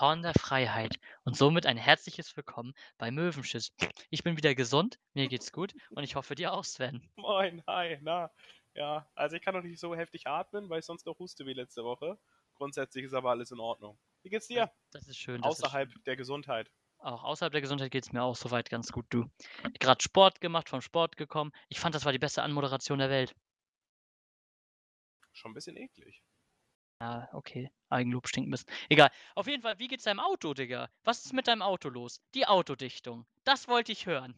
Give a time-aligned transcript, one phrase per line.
[0.00, 3.72] Horn der Freiheit und somit ein herzliches Willkommen bei Möwenschiss.
[4.10, 7.10] Ich bin wieder gesund, mir geht's gut und ich hoffe dir auch, Sven.
[7.16, 8.30] Moin, hi, na.
[8.74, 11.52] Ja, also ich kann noch nicht so heftig atmen, weil ich sonst noch huste wie
[11.52, 12.16] letzte Woche.
[12.54, 13.98] Grundsätzlich ist aber alles in Ordnung.
[14.22, 14.70] Wie geht's dir?
[14.92, 15.42] Das ist schön.
[15.42, 16.02] Außerhalb ist schön.
[16.04, 16.70] der Gesundheit.
[16.98, 19.28] Auch außerhalb der Gesundheit geht's mir auch soweit ganz gut, du.
[19.80, 21.50] Gerade Sport gemacht, vom Sport gekommen.
[21.68, 23.34] Ich fand, das war die beste Anmoderation der Welt.
[25.32, 26.22] Schon ein bisschen eklig.
[27.00, 27.70] Ja, okay.
[27.90, 28.72] Eigenlob stinkt ein bisschen.
[28.88, 29.10] Egal.
[29.34, 30.90] Auf jeden Fall, wie geht's deinem Auto, Digga?
[31.04, 32.20] Was ist mit deinem Auto los?
[32.34, 33.24] Die Autodichtung.
[33.44, 34.34] Das wollte ich hören.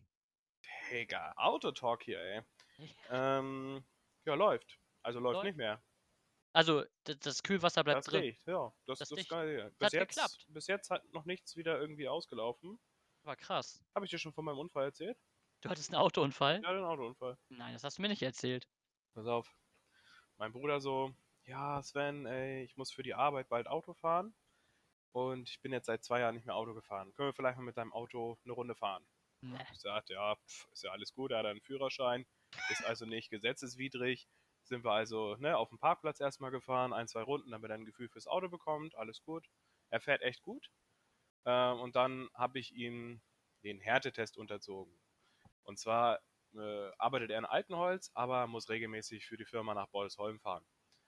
[0.91, 2.43] Digga, Autotalk hier, ey.
[3.11, 3.85] Ähm,
[4.25, 4.79] ja, läuft.
[5.03, 5.45] Also läuft Läuft.
[5.47, 5.83] nicht mehr.
[6.53, 8.23] Also, d- das Kühlwasser bleibt Das drin.
[8.23, 8.73] riecht, ja.
[8.87, 9.59] Das, Das das, ist geil.
[9.59, 9.65] ja.
[9.67, 10.47] Hat Bis jetzt, geklappt.
[10.49, 12.79] bis jetzt hat noch nichts wieder irgendwie ausgelaufen.
[13.23, 13.83] War krass.
[13.95, 15.19] Habe ich dir schon von meinem Unfall erzählt?
[15.61, 16.61] Du hattest einen Autounfall?
[16.63, 17.37] Ja, den Autounfall.
[17.51, 18.67] Nein, das hast du mir nicht erzählt.
[19.15, 19.55] Pass auf.
[20.39, 21.15] Mein Bruder so,
[21.51, 24.35] ja, Sven, ey, ich muss für die Arbeit bald Auto fahren.
[25.13, 27.13] Und ich bin jetzt seit zwei Jahren nicht mehr Auto gefahren.
[27.15, 29.05] Können wir vielleicht mal mit deinem Auto eine Runde fahren?
[29.43, 29.59] Nee.
[29.73, 32.25] Ich sagte, ja, pf, ist ja alles gut, er hat einen Führerschein,
[32.71, 34.29] ist also nicht gesetzeswidrig.
[34.63, 37.85] Sind wir also ne, auf dem Parkplatz erstmal gefahren, ein, zwei Runden, damit er ein
[37.85, 39.49] Gefühl fürs Auto bekommt, alles gut.
[39.91, 40.71] Er fährt echt gut.
[41.47, 43.21] Ähm, und dann habe ich ihm
[43.65, 44.97] den Härtetest unterzogen.
[45.65, 46.21] Und zwar
[46.55, 50.65] äh, arbeitet er in Altenholz, aber muss regelmäßig für die Firma nach Bolsholm fahren.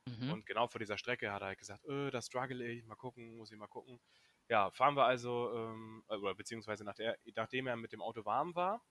[0.08, 0.32] Mhm.
[0.32, 3.36] Und genau vor dieser Strecke hat er halt gesagt, äh, da struggle ich, mal gucken,
[3.36, 4.00] muss ich mal gucken.
[4.48, 8.54] Ja, fahren wir also, ähm, oder beziehungsweise nach der, nachdem er mit dem Auto warm
[8.54, 8.82] war,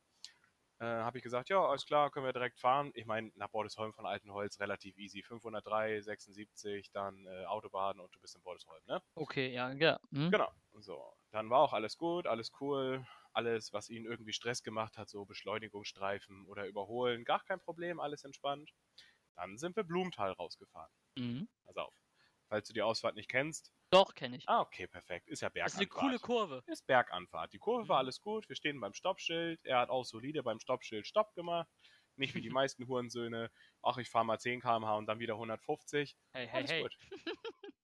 [0.80, 2.92] äh, habe ich gesagt, ja, alles klar, können wir direkt fahren.
[2.96, 5.24] Ich meine, nach Bordesholm von Altenholz relativ easy.
[5.24, 9.02] 503, 76, dann äh, Autobahn und du bist in Bordesholm, ne?
[9.16, 10.00] Okay, ja, ja.
[10.12, 10.32] Hm?
[10.32, 10.52] Genau.
[10.80, 13.06] So, dann war auch alles gut, alles cool.
[13.34, 18.24] Alles, was ihn irgendwie Stress gemacht hat, so Beschleunigungsstreifen oder Überholen, gar kein Problem, alles
[18.24, 18.72] entspannt.
[19.42, 20.92] Dann sind wir Blumenthal rausgefahren.
[21.18, 21.50] Mhm.
[21.66, 21.96] Pass auf.
[22.48, 23.74] Falls du die Ausfahrt nicht kennst.
[23.90, 24.48] Doch, kenne ich.
[24.48, 25.28] Ah, okay, perfekt.
[25.28, 26.00] Ist ja das ist eine Berganfahrt.
[26.00, 26.64] coole Kurve.
[26.68, 27.52] Ist Berganfahrt.
[27.54, 28.06] Die Kurve war Mhm.
[28.06, 28.48] alles gut.
[28.50, 29.60] Wir stehen beim Stoppschild.
[29.66, 31.68] Er hat auch solide beim Stoppschild Stopp gemacht.
[32.18, 33.50] Nicht wie die meisten Hurensöhne.
[33.82, 36.16] Ach, ich fahre mal 10 km/h und dann wieder 150.
[36.34, 36.82] Hey, hey, Alles hey.
[36.84, 36.96] gut.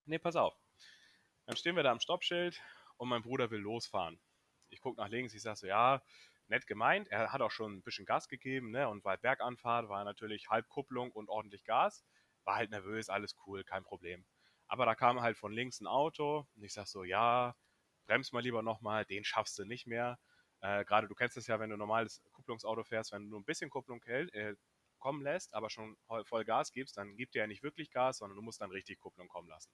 [0.04, 0.54] Nee, pass auf.
[1.46, 2.62] Dann stehen wir da am Stoppschild
[2.98, 4.20] und mein Bruder will losfahren.
[4.70, 6.02] Ich gucke nach links, ich sage so, ja,
[6.48, 7.08] nett gemeint.
[7.08, 8.88] Er hat auch schon ein bisschen Gas gegeben, ne?
[8.88, 12.04] Und weil Berganfahrt war natürlich Halbkupplung und ordentlich Gas.
[12.44, 14.26] War halt nervös, alles cool, kein Problem.
[14.66, 17.54] Aber da kam halt von links ein Auto und ich sag so, ja,
[18.06, 20.18] brems mal lieber nochmal, den schaffst du nicht mehr.
[20.60, 23.44] Äh, Gerade du kennst es ja, wenn du normales Kupplungsauto fährst, wenn du nur ein
[23.44, 24.54] bisschen Kupplung hält, äh,
[24.98, 28.36] kommen lässt, aber schon voll- Gas gibst, dann gibt er ja nicht wirklich Gas, sondern
[28.36, 29.70] du musst dann richtig Kupplung kommen lassen.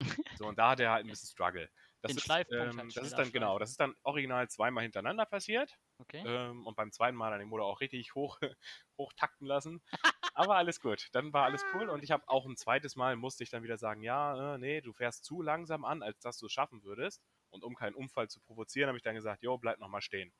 [0.34, 1.70] So, und da hat er halt ein bisschen Struggle.
[2.02, 5.26] Das Den ist, ähm, halt das ist dann, genau, das ist dann original zweimal hintereinander
[5.26, 5.78] passiert.
[5.98, 6.22] Okay.
[6.26, 8.38] Ähm, und beim zweiten Mal dann den Motor auch richtig hoch,
[8.98, 9.82] hoch takten lassen.
[10.34, 11.08] Aber alles gut.
[11.12, 11.88] Dann war alles cool.
[11.88, 14.80] Und ich habe auch ein zweites Mal musste ich dann wieder sagen, ja, äh, nee,
[14.80, 17.22] du fährst zu langsam an, als dass du es schaffen würdest.
[17.50, 20.32] Und um keinen Unfall zu provozieren, habe ich dann gesagt, jo, bleib nochmal stehen.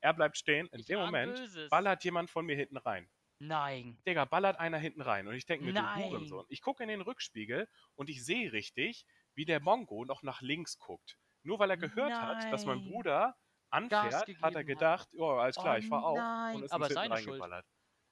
[0.00, 0.66] Er bleibt stehen.
[0.72, 1.70] In Ich dem Moment Böses.
[1.70, 3.08] ballert jemand von mir hinten rein.
[3.38, 3.98] Nein.
[4.06, 5.26] Digga, ballert einer hinten rein.
[5.26, 6.04] Und ich denke mir, du Nein.
[6.04, 6.44] Hurensohn.
[6.50, 10.78] Ich gucke in den Rückspiegel und ich sehe richtig, wie der Mongo noch nach links
[10.78, 11.18] guckt.
[11.42, 12.90] Nur weil er gehört hat, dass mein Nein.
[12.90, 13.36] Bruder
[13.74, 14.66] anfährt, hat er hat.
[14.66, 16.16] gedacht, ja, alles klar, Oh ich fahr auch.
[16.16, 17.28] nein, Und ist aber seine Schuld.
[17.28, 17.66] reingeballert.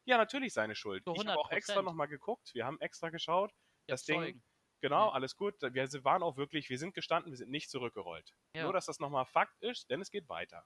[0.05, 1.03] Ja, natürlich seine Schuld.
[1.07, 1.83] Ich habe auch extra 100%.
[1.85, 2.51] nochmal geguckt.
[2.55, 3.51] Wir haben extra geschaut.
[3.53, 4.43] Ja, Das Ding, Zeugen.
[4.81, 5.13] genau, Ja.
[5.13, 5.55] alles gut.
[5.61, 8.33] Wir waren auch wirklich, wir sind gestanden, wir sind nicht zurückgerollt.
[8.57, 8.65] Ja.
[8.65, 10.65] Nur, dass das nochmal Fakt ist, denn es geht weiter.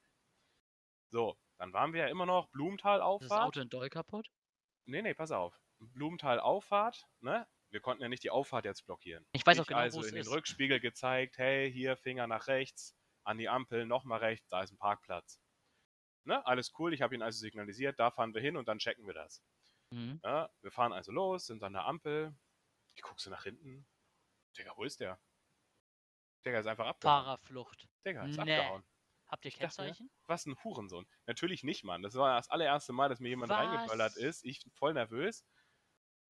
[1.11, 3.43] So, dann waren wir ja immer noch Blumenthal Ist das Auffahrt.
[3.49, 4.29] Auto in Doll kaputt?
[4.87, 5.59] Nee, nee, pass auf.
[5.79, 7.47] Blumenthal Auffahrt, ne?
[7.71, 9.27] Wir konnten ja nicht die Auffahrt jetzt blockieren.
[9.33, 10.27] Ich weiß auch ich genau, also wo es in den.
[10.27, 12.96] Rückspiegel gezeigt, hey, hier Finger nach rechts,
[13.27, 15.41] an die Ampel, nochmal rechts, da ist ein Parkplatz.
[16.25, 16.45] Ne?
[16.47, 19.15] Alles cool, ich habe ihn also signalisiert, da fahren wir hin und dann checken wir
[19.15, 19.43] das.
[19.91, 20.21] Mhm.
[20.25, 22.35] Ja, wir fahren also los, sind an der Ampel.
[22.95, 23.87] Ich gucke so nach hinten.
[24.57, 25.21] Digga, wo ist der?
[26.45, 27.25] Digga, ist einfach abgehauen.
[27.25, 27.89] Fahrerflucht.
[28.05, 28.57] Digga, ist Nee.
[28.57, 28.85] abgehauen.
[29.29, 29.83] Habt ihr Ich dachte?
[29.83, 30.11] Kennzeichen?
[30.27, 31.07] Was ein Hurensohn.
[31.27, 32.03] Natürlich nicht, Mann.
[32.03, 33.59] Das war das allererste Mal, dass mir jemand Was?
[33.59, 34.45] reingeböllert ist.
[34.45, 35.45] Ich voll nervös.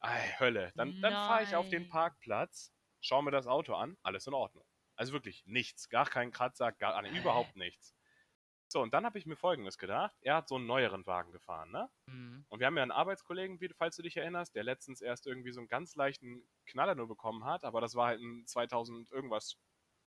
[0.00, 0.72] Ei, Hölle.
[0.76, 1.88] Dann, dann fahre ich auf den.
[1.88, 4.66] Parkplatz, schaue mir das Auto an, alles in Ordnung.
[4.96, 5.88] Also wirklich nichts.
[5.88, 7.94] Gar kein Kratzer, gar nee, überhaupt nichts.
[8.68, 10.16] So, und dann habe ich mir folgendes gedacht.
[10.22, 11.88] Er hat so einen neueren Wagen gefahren, ne?
[12.06, 12.44] Mhm.
[12.48, 15.52] Und wir haben ja einen Arbeitskollegen, wie- falls du dich erinnerst, der letztens erst irgendwie
[15.52, 19.56] so einen ganz leichten Knaller nur bekommen hat, aber das war halt ein 2000 irgendwas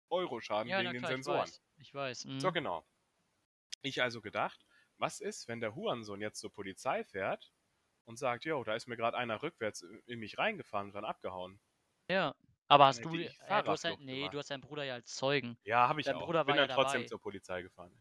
[0.09, 1.41] Euro Schaden Ja, wegen den klar, ich Sensoren.
[1.41, 1.63] weiß.
[1.77, 2.25] Ich weiß.
[2.25, 2.41] Mhm.
[2.41, 2.87] So, genau.
[3.83, 4.65] Ich also gedacht,
[4.97, 7.53] was ist, wenn der Hurensohn jetzt zur Polizei fährt
[8.07, 11.61] und sagt, jo, da ist mir gerade einer rückwärts in mich reingefahren und dann abgehauen.
[12.11, 12.35] Ja.
[12.69, 13.17] Aber hast du,
[13.47, 14.31] äh, du hast dein, nee, gemacht.
[14.31, 15.59] du hast deinen Bruder ja als Zeugen.
[15.65, 16.35] Ja, habe ich Dein auch.
[16.35, 17.07] Bruder Bin war ja dann trotzdem dabei.
[17.07, 17.97] zur Polizei gefahren.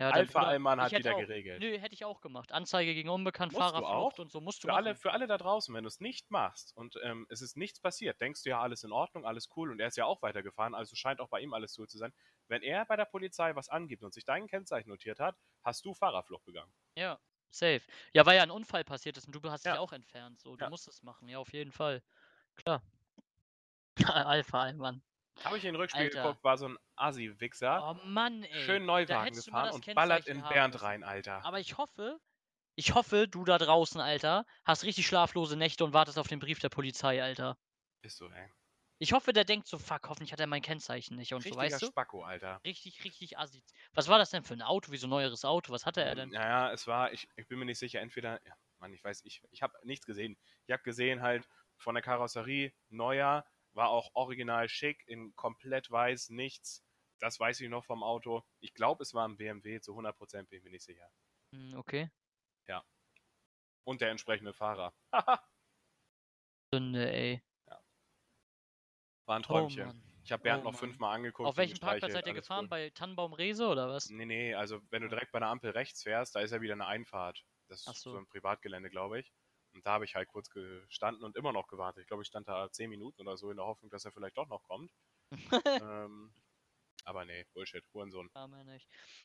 [0.00, 1.62] Ja, dann, Alpha ich hat wieder auch, geregelt.
[1.62, 2.50] nö, hätte ich auch gemacht.
[2.52, 4.96] Anzeige gegen unbekannt, Musst Fahrerflucht und so musst du Für alle, machen.
[4.96, 8.20] für alle da draußen, wenn du es nicht machst und ähm, es ist nichts passiert,
[8.20, 10.96] denkst du ja, alles in Ordnung, alles cool und er ist ja auch weitergefahren, also
[10.96, 12.12] scheint auch bei ihm alles cool zu sein.
[12.48, 15.94] Wenn er bei der Polizei was angibt und sich dein Kennzeichen notiert hat, hast du
[15.94, 16.72] Fahrerflucht begangen.
[16.96, 17.18] Ja,
[17.50, 17.82] safe.
[18.12, 19.78] Ja, weil ja ein Unfall passiert ist und du hast dich Ja.
[19.78, 20.40] auch entfernt.
[20.40, 20.68] So, du Ja.
[20.68, 21.28] musst es machen.
[21.28, 22.02] Ja, auf jeden Fall.
[22.56, 22.82] Klar.
[24.26, 25.02] Alpha, Allmann.
[25.44, 26.22] Habe ich in den Rückspiel Alter.
[26.22, 28.50] geguckt, war so ein Assi-Wichser, Oh Mann, ey.
[28.64, 31.44] schön Neuwagen gefahren und ballert in Bernd rein, Alter.
[31.44, 32.18] Aber ich hoffe,
[32.76, 36.60] ich hoffe, du da draußen, Alter, hast richtig schlaflose Nächte und wartest auf den Brief
[36.60, 37.58] der Polizei, Alter.
[38.02, 38.50] Ist so, ey.
[38.98, 41.56] Ich hoffe, der denkt so, fuck, hoffentlich hat er mein Kennzeichen nicht und so, Richtiger
[41.56, 41.86] weißt du?
[41.86, 42.62] Spacko, Alter.
[42.64, 43.64] Richtig, richtig assi.
[43.94, 44.92] Was war das denn für ein Auto?
[44.92, 45.72] Wie so ein neueres Auto?
[45.72, 46.32] Was hatte er denn?
[46.32, 49.42] Naja, es war, ich, ich bin mir nicht sicher, entweder, ja, Mann, ich weiß, ich,
[49.50, 50.38] ich habe nichts gesehen.
[50.66, 56.30] Ich habe gesehen halt von der Karosserie, neuer, war auch original schick, in komplett weiß,
[56.30, 56.84] nichts.
[57.20, 58.42] Das weiß ich noch vom Auto.
[58.60, 61.10] Ich glaube, es war ein BMW, zu 100% bin ich mir nicht sicher.
[61.54, 62.10] Hm, okay.
[63.84, 64.94] Und der entsprechende Fahrer.
[66.72, 67.42] Sünde, ey.
[69.26, 69.86] War ein Oh, Träumchen.
[69.86, 70.02] Mann.
[70.24, 71.48] ich habe Bernd oh noch fünfmal angeguckt.
[71.48, 72.66] Auf welchem Parkplatz seid ihr gefahren?
[72.66, 72.68] cool.
[72.68, 74.08] Bei Tannenbaum Rese oder was?
[74.10, 76.74] Nee, nee, also wenn du direkt bei der Ampel rechts fährst, da ist ja wieder
[76.74, 77.44] eine Einfahrt.
[77.68, 78.12] Das ist so.
[78.12, 79.32] so ein Privatgelände, glaube ich.
[79.74, 82.02] Und da habe ich halt kurz gestanden und immer noch gewartet.
[82.02, 84.36] Ich glaube, ich stand da zehn Minuten oder so in der Hoffnung, dass er vielleicht
[84.36, 84.92] doch noch kommt.
[85.82, 86.32] ähm,
[87.04, 88.28] aber nee, Bullshit, Hurensohn.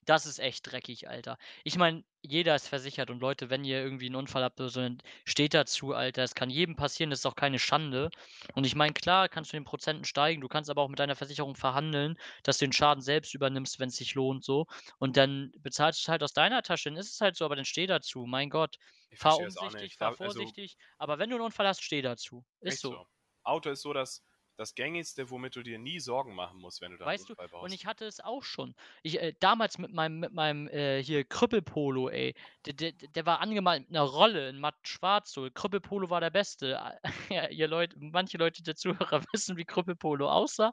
[0.06, 1.38] Das ist echt dreckig, Alter.
[1.64, 4.90] Ich meine, jeder ist versichert und Leute, wenn ihr irgendwie einen Unfall habt so,
[5.26, 6.24] steht dazu, Alter.
[6.24, 8.10] Es kann jedem passieren, das ist auch keine Schande.
[8.54, 11.16] Und ich meine, klar, kannst du den Prozenten steigen, du kannst aber auch mit deiner
[11.16, 14.66] Versicherung verhandeln, dass du den Schaden selbst übernimmst, wenn es sich lohnt, so.
[14.98, 17.56] Und dann bezahlst du es halt aus deiner Tasche, dann ist es halt so, aber
[17.56, 18.78] dann steh dazu, mein Gott.
[19.10, 22.44] Ich Fahr umsichtig, fahr also, vorsichtig, aber wenn du einen Unfall hast, steh dazu.
[22.62, 23.06] Ist echt so.
[23.44, 24.24] Auto ist so das,
[24.58, 27.50] das gängigste, womit du dir nie Sorgen machen musst, wenn du da Weißt einen du,
[27.52, 27.64] baust.
[27.64, 28.74] und ich hatte es auch schon.
[29.04, 32.34] Ich, äh, damals mit meinem, mit meinem äh, hier Krüppelpolo, ey.
[32.66, 35.32] Der, der, der war angemalt mit einer Rolle in matt schwarz.
[35.32, 35.50] So.
[35.54, 36.80] Krüppelpolo war der beste.
[37.30, 40.72] Ja, ihr Leute, manche Leute der Zuhörer wissen, wie Krüppelpolo aussah.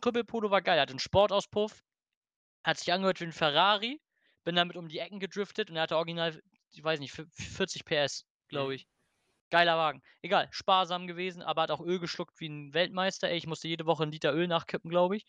[0.00, 0.76] Krüppelpolo war geil.
[0.78, 1.82] Er hatte einen Sportauspuff,
[2.64, 4.00] hat sich angehört wie ein Ferrari,
[4.44, 6.40] bin damit um die Ecken gedriftet und er hatte original,
[6.72, 8.74] ich weiß nicht, 40 PS, glaube Mhm.
[8.74, 8.86] ich.
[9.50, 10.02] Geiler Wagen.
[10.22, 13.28] Egal, sparsam gewesen, aber hat auch Öl geschluckt wie ein Weltmeister.
[13.28, 15.26] Ey, ich musste jede Woche einen Liter Öl nachkippen, glaube ich.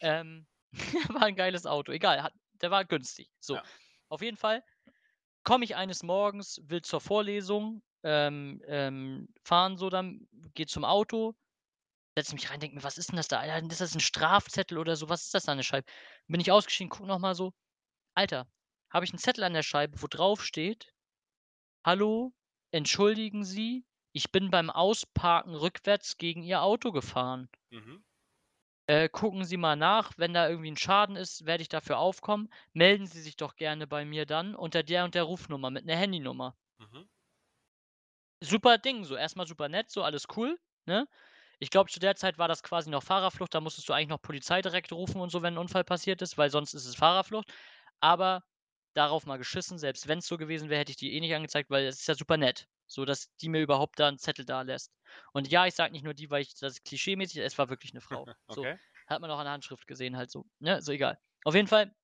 [0.00, 0.46] Ähm,
[1.14, 1.92] war ein geiles Auto.
[1.92, 2.32] Egal, hat,
[2.62, 3.28] der war günstig.
[3.40, 3.64] So, Ja.
[4.08, 4.62] auf jeden Fall
[5.44, 11.34] komme ich eines Morgens, will zur Vorlesung, ähm, ähm, fahren so dann, gehe zum Auto,
[12.16, 13.40] setze mich rein, denke mir, was ist denn das da?
[13.40, 15.08] Alter, ist das ein Strafzettel oder so?
[15.08, 15.90] Was ist das da an der Scheibe?
[16.28, 17.52] Bin ich ausgestiegen, guck nochmal so.
[18.14, 18.46] Alter,
[18.90, 20.92] habe ich einen Zettel an der Scheibe, wo drauf steht,
[21.86, 22.34] Hallo,
[22.70, 27.48] entschuldigen Sie, ich bin beim Ausparken rückwärts gegen Ihr Auto gefahren.
[27.70, 28.04] Mhm.
[28.88, 32.48] Äh, gucken Sie mal nach, wenn da irgendwie ein Schaden ist, werde ich dafür aufkommen.
[32.72, 35.96] Melden Sie sich doch gerne bei mir dann unter der und der Rufnummer mit einer
[35.96, 36.56] Handynummer.
[36.78, 37.06] Mhm.
[38.42, 41.08] Super Ding, so erstmal super nett, so alles cool, ne?
[41.58, 44.22] Ich glaube, zu der Zeit war das quasi noch Fahrerflucht, da musstest du eigentlich noch
[44.22, 47.52] Polizei direkt rufen und so, wenn ein Unfall passiert ist, weil sonst ist es Fahrerflucht.
[48.00, 48.44] Aber
[48.96, 51.70] darauf mal geschissen, selbst wenn es so gewesen wäre, hätte ich die eh nicht angezeigt,
[51.70, 54.62] weil es ist ja super nett, so dass die mir überhaupt da einen Zettel da
[54.62, 54.92] lässt.
[55.32, 58.00] Und ja, ich sage nicht nur die, weil ich das klischeemäßig, es war wirklich eine
[58.00, 58.26] Frau.
[58.48, 58.78] So, Okay.
[59.06, 60.80] hat man auch an der Handschrift gesehen, halt so, ne?
[60.82, 61.18] So egal.
[61.44, 61.94] Auf jeden Fall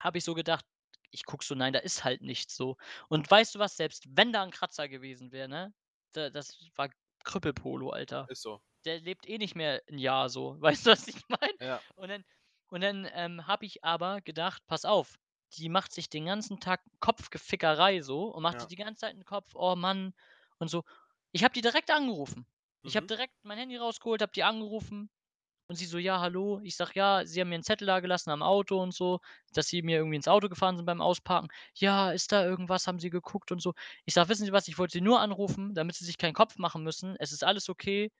[0.00, 0.64] habe ich so gedacht,
[1.10, 2.76] ich guck so, nein, da ist halt nichts so.
[3.08, 5.74] Und weißt du was, selbst wenn da ein Kratzer gewesen wäre, ne?
[6.12, 6.90] Da, das war
[7.24, 8.26] Krüppelpolo, Alter.
[8.28, 8.60] Ist so.
[8.84, 10.56] Der lebt eh nicht mehr ein Jahr so.
[10.60, 11.54] Weißt du, was ich meine?
[11.60, 11.84] Ja.
[11.96, 12.24] Und dann,
[12.68, 15.18] und dann ähm, habe ich aber gedacht, pass auf,
[15.52, 18.60] die macht sich den ganzen Tag Kopfgefickerei so und macht Ja.
[18.60, 20.14] sich die ganze Zeit einen Kopf, oh Mann,
[20.58, 20.82] und so.
[21.32, 22.46] Ich habe die direkt angerufen.
[22.82, 23.08] Ich habe Mhm.
[23.08, 25.10] direkt mein Handy rausgeholt, habe die angerufen
[25.68, 26.60] und sie so, ja, hallo.
[26.62, 29.20] Ich sag, ja, sie haben mir einen Zettel da gelassen am Auto und so,
[29.54, 31.48] dass sie mir irgendwie ins Auto gefahren sind beim Ausparken.
[31.74, 32.86] Ja, ist da irgendwas?
[32.86, 33.72] Haben sie geguckt und so.
[34.04, 34.68] Ich sag, wissen Sie was?
[34.68, 37.16] Ich wollte sie nur anrufen, damit sie sich keinen Kopf machen müssen.
[37.18, 38.12] Es ist alles okay.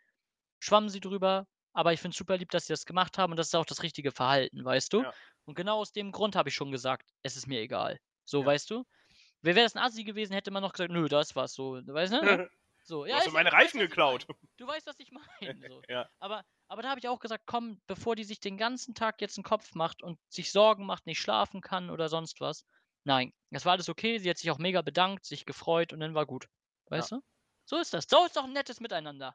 [0.61, 1.47] Schwammen Sie drüber.
[1.75, 3.83] Aber ich finde super lieb, dass sie das gemacht haben und das ist auch das
[3.83, 5.03] richtige Verhalten, weißt du?
[5.03, 5.13] Ja.
[5.45, 8.01] Und genau aus dem Grund habe ich schon gesagt, es ist mir egal.
[8.25, 8.47] So, Ja.
[8.47, 8.85] weißt du?
[9.43, 11.81] Wäre das ein Assi gewesen, hätte man noch gesagt, nö, das war's so.
[11.85, 12.23] Weißt du?
[12.25, 12.51] ne?
[12.87, 14.27] So, Du hast mir meine du Reifen ich geklaut.
[14.59, 15.59] Du weißt, was ich meine.
[15.69, 15.81] So.
[15.89, 16.07] Ja.
[16.21, 19.39] Aber, aber da habe ich auch gesagt, komm, bevor die sich den ganzen Tag jetzt
[19.39, 22.67] einen Kopf macht und sich Sorgen macht, nicht schlafen kann oder sonst was.
[23.05, 24.19] Nein, das war alles okay.
[24.19, 26.49] Sie hat sich auch mega bedankt, sich gefreut und dann war gut.
[26.91, 27.23] Weißt du?
[27.65, 28.05] So ist das.
[28.07, 29.35] So ist doch ein nettes Miteinander.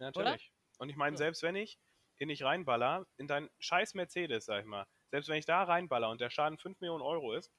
[0.00, 0.52] Ja, natürlich.
[0.80, 1.24] Und ich meine, So.
[1.24, 1.78] selbst wenn ich
[2.16, 6.08] in dich reinballer, in dein scheiß Mercedes, sag ich mal, selbst wenn ich da reinballer
[6.08, 7.52] und der Schaden 5 Millionen Euro ist,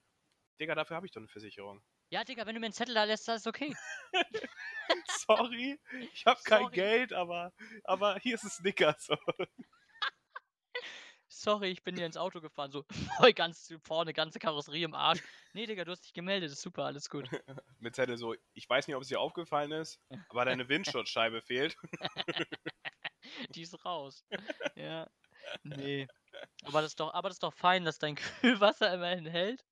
[0.59, 1.83] Digga, dafür habe ich doch eine Versicherung.
[2.09, 3.75] Ja, Digga, wenn du mir einen Zettel da lässt, das ist okay.
[5.07, 5.79] Sorry,
[6.13, 6.69] ich habe kein.
[6.71, 9.05] Geld, aber, aber hier ist ein Snickers.
[9.05, 9.15] So.
[11.27, 12.71] sorry, ich bin dir ins Auto gefahren.
[12.71, 12.85] So,
[13.17, 15.21] voll ganz vorne, ganze Karosserie im Arsch.
[15.53, 17.29] Nee, Digga, du hast dich gemeldet, ist super, alles gut.
[17.79, 19.99] Mit Zettel so, ich weiß nicht, ob es dir aufgefallen ist,
[20.29, 21.75] aber deine Windschutzscheibe fehlt.
[23.55, 24.25] Die ist raus.
[24.75, 25.07] Ja.
[25.63, 26.09] Nee.
[26.63, 29.65] Aber das ist doch, aber das ist doch fein, dass dein Kühlwasser immerhin hält.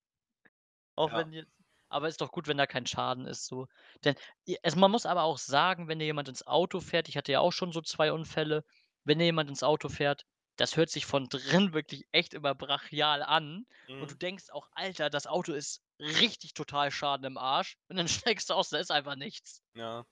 [0.95, 1.15] Auch Ja.
[1.15, 1.51] wenn jetzt.
[1.91, 3.67] Aber ist doch gut, wenn da kein Schaden ist, so.
[4.03, 4.15] Denn
[4.63, 7.39] also man muss aber auch sagen, wenn dir jemand ins Auto fährt, ich hatte ja
[7.39, 8.63] auch schon so zwei Unfälle,
[9.03, 10.25] wenn dir jemand ins Auto fährt,
[10.57, 13.65] das hört sich von drin wirklich echt immer brachial an.
[13.97, 14.17] Und du Mhm.
[14.17, 17.77] denkst auch, Alter, das Auto ist richtig total Schaden im Arsch.
[17.87, 19.63] Und dann steigst du aus, da ist einfach nichts.
[19.73, 20.05] Ja.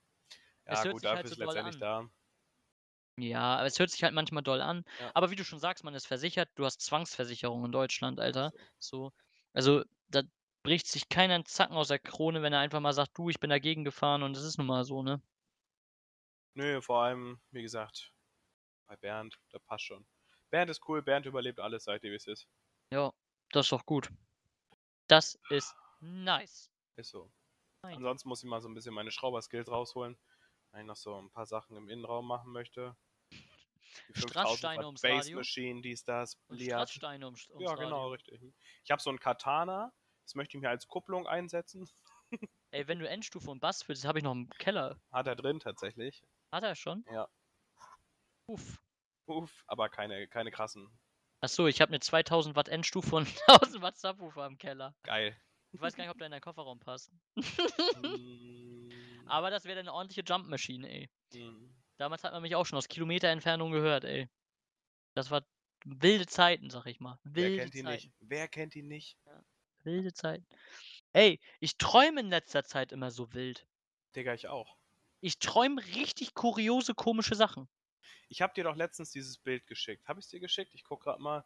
[0.65, 2.09] Es Ja, gut, halt dafür so ist doll letztendlich da.
[3.19, 4.83] Ja, aber es hört sich halt manchmal doll an.
[4.99, 5.11] Ja.
[5.15, 6.49] Aber wie du schon sagst, man ist versichert.
[6.55, 8.51] Du hast Zwangsversicherung in Deutschland, Alter.
[8.79, 9.09] So.
[9.09, 9.13] So.
[9.53, 10.21] Also, da
[10.63, 13.39] bricht sich keiner einen Zacken aus der Krone, wenn er einfach mal sagt, du, ich
[13.39, 15.21] bin dagegen gefahren und das ist nun mal so, ne?
[16.53, 18.11] Nö, vor allem, wie gesagt,
[18.85, 20.05] bei Bernd, da passt schon.
[20.49, 22.47] Bernd ist cool, Bernd überlebt alles, seitdem wie es ist.
[22.91, 23.13] Ja,
[23.51, 24.09] das ist doch gut.
[25.07, 26.69] Das ist nice.
[26.95, 27.31] Ist so.
[27.81, 27.95] Nein.
[27.95, 30.17] Ansonsten muss ich mal so ein bisschen meine Schrauber-Skills rausholen,
[30.71, 32.95] weil ich noch so ein paar Sachen im Innenraum machen möchte.
[34.09, 35.37] Die 5000 Strasssteine ums Base Radio.
[35.37, 36.89] Machine, dies, das, Und Liat.
[36.89, 37.85] Strasssteine ums, ums Ja, Radio.
[37.85, 38.41] genau, richtig.
[38.83, 39.91] Ich habe so ein Katana,
[40.23, 41.89] das möchte ich mir als Kupplung einsetzen.
[42.71, 44.99] Ey, wenn du Endstufe und Bass willst, habe ich noch im Keller.
[45.11, 46.23] Hat er drin tatsächlich.
[46.51, 47.05] Hat er schon?
[47.11, 47.27] Ja.
[48.47, 48.79] Uff.
[49.27, 50.89] Uff, aber keine, keine krassen.
[51.41, 54.95] Achso, ich habe eine 2000 Watt Endstufe und 1000 Watt Subwoofer im Keller.
[55.03, 55.39] Geil.
[55.71, 57.11] Ich weiß gar nicht, ob der in deinen Kofferraum passt.
[57.35, 58.89] Mm,
[59.27, 61.09] Aber das wäre eine ordentliche Jump-Maschine, ey.
[61.33, 61.76] mm.
[61.97, 64.29] Damals hat man mich auch schon aus Kilometer Entfernung gehört, ey.
[65.15, 65.43] Das war
[65.83, 67.19] wilde Zeiten, sag ich mal.
[67.23, 68.05] Wer Wilde kennt ihn Zeiten.
[68.07, 68.11] nicht?
[68.19, 69.17] Wer kennt ihn nicht?
[69.83, 70.45] Wilde Zeiten.
[71.13, 73.67] Ey, ich träume in letzter Zeit immer so wild.
[74.15, 74.77] Digga, ich auch.
[75.21, 77.67] Ich träume richtig kuriose, komische Sachen.
[78.29, 80.07] Ich habe dir doch letztens dieses Bild geschickt.
[80.07, 80.75] Habe ich dir geschickt?
[80.75, 81.45] Ich guck gerade mal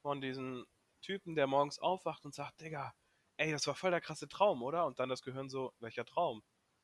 [0.00, 0.66] von diesem
[1.02, 2.94] Typen, der morgens aufwacht und sagt, Digga,
[3.36, 4.86] ey, das war voll der krasse Traum, oder?
[4.86, 6.42] Und dann das Gehirn so, welcher Traum?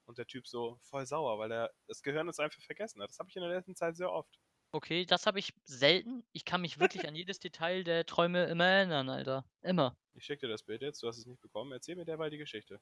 [0.08, 3.10] Und der Typ so voll sauer, weil er das Gehirn es einfach vergessen hat.
[3.10, 4.38] Das habe ich in der letzten Zeit sehr oft.
[4.72, 6.24] Okay, das habe ich selten.
[6.32, 9.44] Ich kann mich wirklich an jedes Detail der Träume immer erinnern, Alter.
[9.60, 9.98] Immer.
[10.14, 11.72] Ich schicke dir das Bild jetzt, du hast es nicht bekommen.
[11.72, 12.80] Erzähl mir derweil die Geschichte.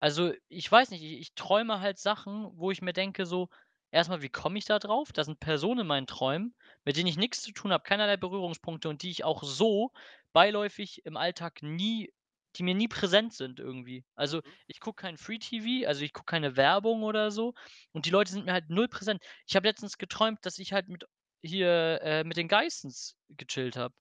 [0.00, 3.48] Also, ich weiß nicht, ich, ich träume halt Sachen, wo ich mir denke, so,
[3.90, 5.12] erstmal, wie komme ich da drauf?
[5.12, 8.88] Da sind Personen in meinen Träumen, mit denen ich nichts zu tun habe, keinerlei Berührungspunkte
[8.88, 9.92] und die ich auch so
[10.32, 12.12] beiläufig im Alltag nie,
[12.58, 14.04] die mir nie präsent sind irgendwie.
[14.14, 14.58] Also, Mhm.
[14.66, 17.54] ich gucke kein Free TV, also ich gucke keine Werbung oder so
[17.92, 19.22] und die Leute sind mir halt null präsent.
[19.46, 21.04] Ich habe letztens geträumt, dass ich halt mit
[21.42, 23.94] hier äh, mit den Geissens gechillt habe.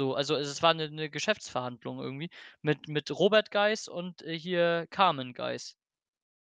[0.00, 2.30] So, also es war eine, eine Geschäftsverhandlung irgendwie
[2.62, 5.76] mit, mit Robert Geis und äh, hier Carmen Geis.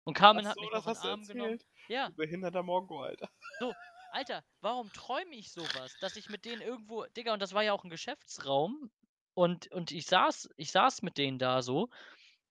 [0.05, 1.57] Und Carmen Ach hat so, mich das hast den Arm genommen.
[1.57, 1.67] erzählt.
[1.89, 3.29] Ja, Du behinderter Mongo, Alter.
[4.11, 5.99] Alter, warum träume ich sowas?
[5.99, 8.91] Dass ich mit denen irgendwo, Digga, und das war ja auch ein Geschäftsraum
[9.37, 11.91] und, und ich saß, ich saß mit denen da so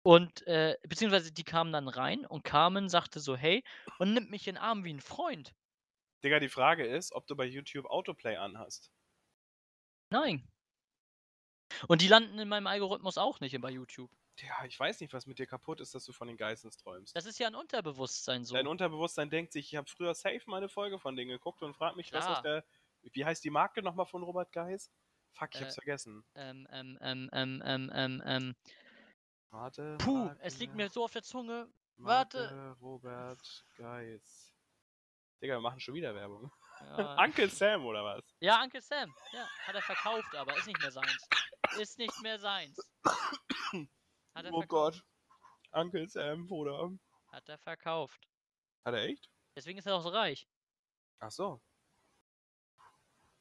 [0.03, 3.63] und äh, beziehungsweise die kamen dann rein und Carmen sagte so, hey,
[3.97, 5.55] und nimmt mich in den Arm wie ein Freund.
[6.23, 8.91] Digga, die Frage ist, ob du bei YouTube Autoplay anhast.
[10.11, 10.47] Nein.
[11.87, 14.11] Und die landen in meinem Algorithmus auch nicht bei YouTube.
[14.39, 17.15] Digga, ich weiß nicht, was mit dir kaputt ist, dass du von den Geissens träumst.
[17.15, 18.53] Das ist ja ein Unterbewusstsein so.
[18.53, 21.73] Dein Unterbewusstsein denkt sich, ich habe früher safe mal eine Folge von denen geguckt und
[21.73, 22.37] fragt mich, was Klar.
[22.37, 22.65] ist der.
[23.11, 24.91] Wie heißt die Marke nochmal von Robert Geis?
[25.37, 26.25] Fuck, ich hab's Äh, vergessen.
[26.35, 28.55] Ähm, ähm, ähm, ähm, ähm, ähm, ähm.
[29.51, 29.97] Warte.
[29.99, 31.67] Puh, Marke, es liegt mir so auf der Zunge.
[31.97, 32.39] warte.
[32.51, 34.53] Marke Robert Geis.
[35.41, 36.51] Digga, wir machen schon wieder Werbung.
[36.79, 38.23] Ja, Uncle Sam oder was?
[38.39, 39.13] ja, Uncle Sam.
[39.33, 41.27] Ja, hat er verkauft, aber ist nicht mehr seins.
[41.79, 42.77] Ist nicht mehr seins.
[44.33, 44.61] Hat er Oh.
[44.63, 45.03] Gott.
[45.71, 46.91] Uncle Sam, Bruder.
[47.31, 48.29] Hat er verkauft.
[48.85, 49.29] Hat er echt?
[49.55, 50.47] Deswegen ist er auch so reich.
[51.19, 51.61] Ach so.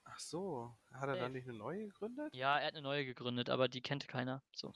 [0.04, 0.76] Ach so.
[0.94, 2.34] Hat er dann nicht eine neue gegründet?
[2.34, 4.42] Ja, er hat eine neue gegründet, aber die kennt keiner.
[4.56, 4.72] So.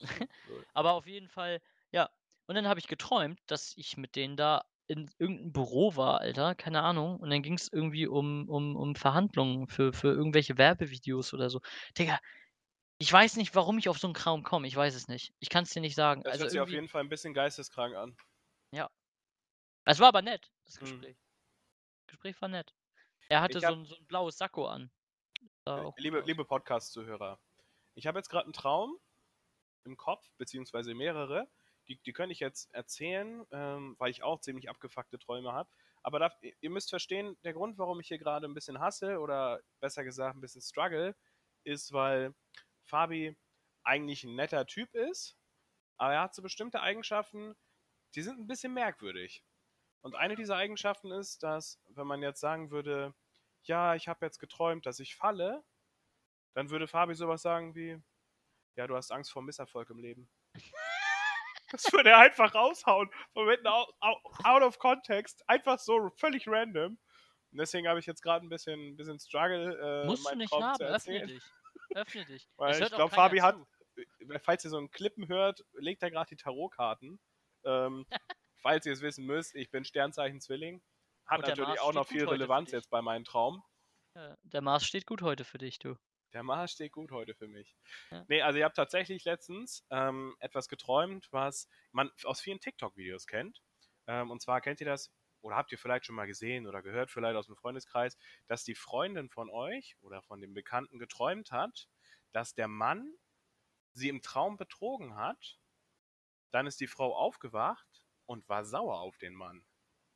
[0.73, 1.61] Aber auf jeden Fall,
[1.91, 2.09] ja.
[2.47, 6.55] Und dann habe ich geträumt, dass ich mit denen da in irgendeinem Büro war, Alter,
[6.55, 7.19] keine Ahnung.
[7.19, 11.61] Und dann ging es irgendwie um, um, um Verhandlungen für, für irgendwelche Werbevideos oder so.
[11.97, 12.19] Digga,
[12.97, 14.67] ich weiß nicht, warum ich auf so einen Kram komme.
[14.67, 15.31] Ich weiß es nicht.
[15.39, 16.21] Ich kann es dir nicht sagen.
[16.23, 18.17] Das also hört sich auf jeden Fall ein bisschen geisteskrank an.
[19.89, 20.81] es war aber nett, das Mhm.
[20.81, 21.17] Gespräch.
[22.05, 22.75] Das Gespräch war nett.
[23.29, 24.91] Er hatte Ich so hab- ein, so ein blaues Sakko an.
[25.69, 27.39] Sah auch Liebe, liebe Podcast-Zuhörer,
[27.93, 28.97] ich habe jetzt gerade einen Traum
[29.83, 31.47] im Kopf, beziehungsweise mehrere.
[31.87, 35.69] Die, die kann ich jetzt erzählen, ähm, weil ich auch ziemlich abgefuckte Träume habe.
[36.01, 39.59] Aber da, ihr müsst verstehen, der Grund, warum ich hier gerade ein bisschen hasse oder
[39.79, 41.15] besser gesagt ein bisschen struggle,
[41.63, 42.33] ist, weil
[42.85, 43.37] Fabi
[43.83, 45.37] eigentlich ein netter Typ ist,
[45.97, 47.55] aber er hat so bestimmte Eigenschaften,
[48.15, 49.43] die sind ein bisschen merkwürdig.
[50.01, 53.13] Und eine dieser Eigenschaften ist, dass, wenn man jetzt sagen würde,
[53.63, 55.63] ja, ich habe jetzt geträumt, dass ich falle,
[56.53, 58.01] dann würde Fabi sowas sagen wie,
[58.75, 60.29] ja, du hast Angst vor Misserfolg im Leben.
[61.71, 63.11] Das würde er einfach raushauen.
[63.35, 65.47] Out, out of context.
[65.47, 66.97] Einfach so völlig random.
[67.51, 70.03] Und deswegen habe ich jetzt gerade ein bisschen, ein bisschen Struggle.
[70.03, 71.43] Äh, Musst du nicht Traum haben, öffne dich.
[71.93, 72.47] Öffne dich.
[72.57, 74.01] Weil ich glaube, Fabi hat, zu.
[74.01, 77.19] äh, falls ihr so einen Klippen hört, legt er gerade die Tarotkarten.
[77.65, 78.05] Ähm,
[78.61, 80.81] falls ihr es wissen müsst, ich bin Sternzeichen Zwilling.
[81.29, 83.63] Hat natürlich Mars auch noch viel Relevanz jetzt bei meinem Traum.
[84.15, 85.95] Ja, der Mars steht gut heute für dich, du.
[86.33, 87.75] Der Mars steht gut heute für mich.
[88.11, 88.25] Ja.
[88.27, 93.61] Nee, also ihr habt tatsächlich letztens ähm, etwas geträumt, was man aus vielen TikTok-Videos kennt.
[94.07, 97.11] Ähm, und zwar kennt ihr das, oder habt ihr vielleicht schon mal gesehen oder gehört,
[97.11, 98.17] vielleicht aus dem Freundeskreis,
[98.47, 101.87] dass die Freundin von euch oder von dem Bekannten geträumt hat,
[102.31, 103.15] dass der Mann
[103.93, 105.59] sie im Traum betrogen hat.
[106.51, 109.65] Dann ist die Frau aufgewacht und war sauer auf den Mann.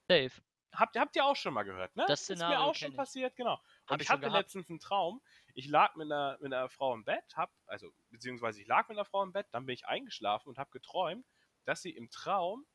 [0.10, 0.42] Safe.
[0.74, 2.06] Habt, habt ihr auch schon mal gehört, ne?
[2.08, 2.98] Das ist mir Szenario auch schon ich.
[2.98, 3.58] passiert, genau.
[3.86, 5.22] Hab Und ich ich schon hatte letztens einen Traum.
[5.54, 8.98] Ich lag mit einer, mit einer Frau im Bett, hab, also beziehungsweise ich lag mit
[8.98, 11.26] einer Frau im Bett, dann bin ich eingeschlafen und habe geträumt,
[11.66, 12.66] dass sie im Traum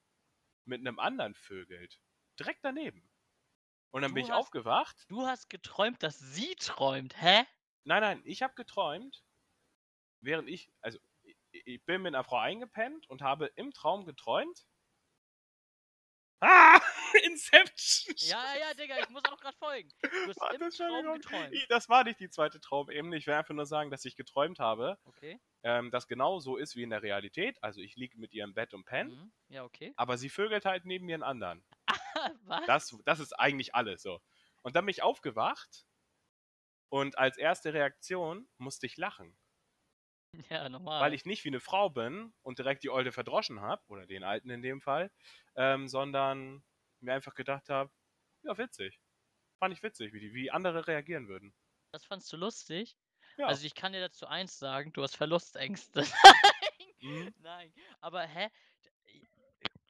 [0.64, 2.00] mit einem anderen vögelt.
[2.38, 3.10] Direkt daneben.
[3.90, 4.96] Und dann Du bin ich hast- aufgewacht.
[5.08, 7.20] Du hast geträumt, dass sie träumt.
[7.20, 7.44] Hä?
[7.84, 9.24] Nein, nein, ich habe geträumt,
[10.20, 14.66] während ich, also ich, ich bin mit einer Frau eingepennt und habe im Traum geträumt.
[16.40, 16.80] Ah!
[17.24, 18.14] Inception!
[18.18, 19.88] Ja, ja, Digga, ich muss auch gerade folgen.
[20.02, 21.14] Du hast Warte, im Traum Entschuldigung.
[21.14, 21.66] geträumt.
[21.68, 23.16] Das war nicht die zweite Traumebene.
[23.16, 25.40] Ich will einfach nur sagen, dass ich geträumt habe, Okay.
[25.64, 27.62] ähm, das genau so ist wie in der Realität.
[27.62, 29.32] Also ich liege mit ihr im Bett und penne, Mhm.
[29.48, 29.92] Ja, okay.
[29.96, 31.64] aber sie vögelt halt neben mir einen anderen.
[32.44, 32.66] Was?
[32.66, 34.20] Das, das ist eigentlich alles so.
[34.62, 35.86] Und dann bin ich aufgewacht
[36.88, 39.36] und als erste Reaktion musste ich lachen,
[40.50, 41.00] ja, normal.
[41.00, 44.24] weil ich nicht wie eine Frau bin und direkt die Olde verdroschen habe, oder den
[44.24, 45.10] Alten in dem Fall,
[45.56, 46.62] ähm, sondern
[47.00, 47.90] mir einfach gedacht habe,
[48.42, 49.00] ja, witzig.
[49.58, 51.52] Fand ich witzig, wie, die, wie andere reagieren würden.
[51.90, 52.96] das fandst du lustig?
[53.36, 53.46] Ja.
[53.46, 56.04] Also ich kann dir dazu eins sagen, du hast Verlustängste.
[57.00, 57.32] Mhm.
[57.38, 58.48] Nein, aber hä?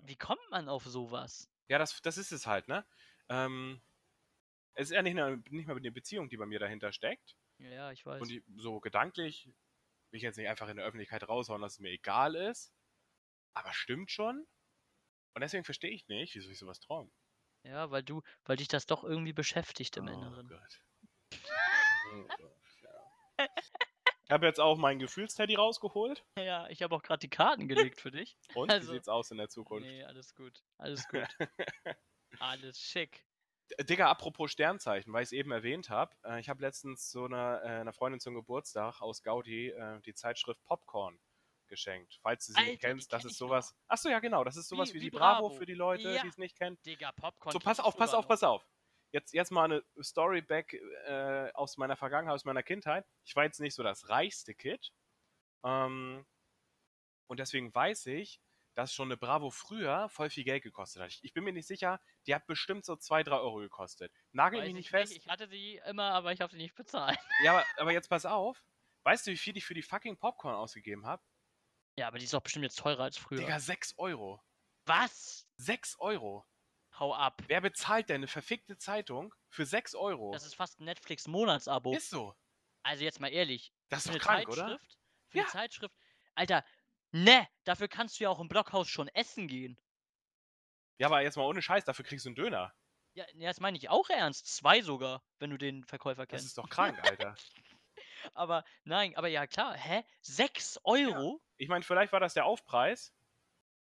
[0.02, 1.48] Wie kommt man auf sowas?
[1.68, 2.84] Ja, das, das ist es halt, ne?
[3.30, 3.80] Ähm,
[4.74, 7.34] es ist ja nicht, eine, nicht mal eine Beziehung, die bei mir dahinter steckt.
[7.58, 8.20] Ja, ich weiß.
[8.20, 9.48] Und die, so gedanklich
[10.16, 12.72] ich jetzt nicht einfach in der Öffentlichkeit raushauen, dass es mir egal ist.
[13.54, 14.46] Aber stimmt schon.
[15.34, 17.10] Und deswegen verstehe ich nicht, wieso ich sowas träume.
[17.64, 20.48] Ja, weil du, weil dich das doch irgendwie beschäftigt im oh Inneren.
[20.48, 20.82] Gott.
[22.12, 23.46] Oh Gott, ja.
[24.24, 26.24] Ich habe jetzt auch meinen Gefühlsteddy rausgeholt.
[26.38, 28.36] Ja, ich habe auch gerade die Karten gelegt für dich.
[28.54, 29.86] Und Also- wie sieht's aus in der Zukunft?
[29.86, 30.62] Nee, alles gut.
[30.78, 31.26] Alles gut.
[32.38, 33.24] alles schick.
[33.80, 36.14] Digga, apropos Sternzeichen, weil ich es eben erwähnt habe.
[36.24, 40.14] Äh, ich habe letztens so einer, äh, einer Freundin zum Geburtstag aus Gaudi äh, die
[40.14, 41.18] Zeitschrift Popcorn
[41.66, 42.18] geschenkt.
[42.22, 43.74] Falls du sie nicht Alter, die kennst, das kenn ist sowas.
[43.88, 44.42] Achso, ja, genau.
[44.42, 45.58] Das ist sowas Wie- wie, wie die Bravo, Bravo.
[45.58, 46.22] für die Leute, Ja.
[46.22, 46.78] die es nicht kennen.
[46.86, 47.52] Digga, Popcorn.
[47.52, 48.66] So, pass auf, pass auf, pass auf.
[49.12, 53.06] Jetzt, jetzt mal eine Story back äh, aus meiner Vergangenheit, aus meiner Kindheit.
[53.24, 54.92] Ich war jetzt nicht so das reichste Kid.
[55.64, 56.26] Ähm,
[57.26, 58.40] und deswegen weiß ich,
[58.78, 61.10] dass schon eine Bravo früher voll viel Geld gekostet hat.
[61.10, 64.12] Ich, ich bin mir nicht sicher, die hat bestimmt so 2, 3 Euro gekostet.
[64.30, 65.12] Nagel Weiß mich ich nicht fest.
[65.16, 67.18] Ich hatte sie immer, aber ich habe sie nicht bezahlt.
[67.42, 68.62] Ja, aber, aber jetzt pass auf.
[69.02, 71.20] Weißt du, wie viel ich für die fucking Popcorn ausgegeben habe?
[71.96, 73.38] Ja, aber die ist doch bestimmt jetzt teurer als früher.
[73.40, 74.40] Digga, 6 Euro.
[74.86, 75.48] Was?
[75.56, 76.46] 6 Euro.
[77.00, 77.42] Hau ab.
[77.48, 80.30] Wer bezahlt denn eine verfickte Zeitung für 6 Euro?
[80.32, 81.96] Das ist fast ein Netflix-Monatsabo.
[81.96, 82.32] ist so.
[82.84, 83.72] Also jetzt mal ehrlich.
[83.88, 84.68] Das ist doch krank, oder?
[84.68, 84.98] Zeitschrift?
[85.26, 85.42] Für Ja.
[85.42, 85.94] eine Zeitschrift?
[86.36, 86.64] Alter,
[87.12, 89.78] ne, dafür kannst du ja auch im Blockhaus schon essen gehen.
[90.98, 92.74] Ja, aber jetzt mal ohne Scheiß, dafür kriegst du einen Döner.
[93.14, 94.46] Ja, ne, das meine ich auch ernst.
[94.46, 96.46] Zwei sogar, wenn du den Verkäufer Das kennst.
[96.46, 97.34] ist doch krank, Alter.
[98.34, 100.04] Aber nein, aber ja klar, hä?
[100.20, 101.40] Sechs Euro?
[101.56, 103.14] Ich meine, vielleicht war das der Aufpreis.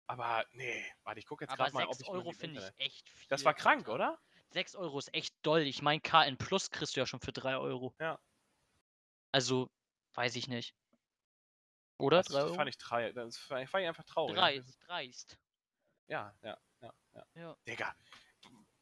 [0.07, 2.61] Aber nee, warte, ich gucke jetzt gerade mal, ob sechs ich mal Euro im finde
[2.79, 3.29] ich echt viel.
[3.29, 4.19] Das war krank, oder?
[4.51, 5.63] 6 Euro ist echt doll.
[5.63, 7.95] Ich meine, KN Plus kriegst du ja schon für 3 Euro.
[7.99, 8.19] Ja.
[9.33, 9.71] Also,
[10.15, 10.75] weiß ich nicht.
[11.99, 12.19] Oder?
[12.19, 12.55] Das 3 Euro?
[12.55, 14.37] fand ich, trei- das fand ich einfach traurig.
[14.37, 15.39] dreist, dreist.
[16.09, 17.27] Ja, ja, ja, ja.
[17.35, 17.57] Ja.
[17.67, 17.95] Digga,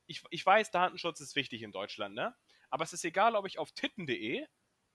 [0.06, 2.34] ich, ich weiß, Datenschutz ist wichtig in Deutschland, ne?
[2.70, 4.46] Aber es ist egal, ob ich auf titten.de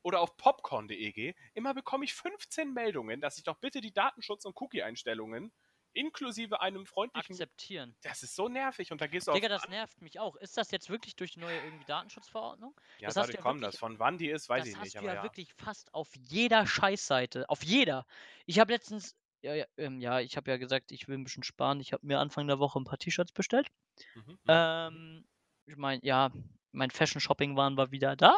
[0.02, 4.46] oder auf popcorn.de gehe, immer bekomme ich 15 Meldungen, dass ich doch bitte die Datenschutz-
[4.46, 5.52] und Cookie-Einstellungen
[5.96, 7.34] inklusive einem freundlichen...
[7.34, 7.96] Akzeptieren.
[8.02, 9.62] Das ist so nervig und da gehst du Digga, auf...
[9.62, 10.36] das nervt mich auch.
[10.38, 12.74] Ist das jetzt wirklich durch die neue irgendwie Datenschutzverordnung?
[13.00, 13.78] ja, das hast du dadurch ja kommt das.
[13.78, 15.24] Von wann die ist, weiß das ich hast nicht, du aber ja, ja.
[15.24, 17.50] wirklich fast auf jeder Scheißseite.
[17.50, 18.06] Auf jeder.
[18.46, 21.44] Ich habe letztens, ja, ja, ähm, ja ich habe ja gesagt, ich will ein bisschen
[21.44, 21.80] sparen.
[21.80, 23.68] Ich habe mir Anfang der Woche ein paar T-Shirts bestellt.
[24.16, 24.40] Mhm, mhm.
[24.48, 25.26] Ähm,
[25.66, 26.32] ich meine, ja,
[26.72, 28.38] mein Fashion-Shopping-Wahn war wieder da.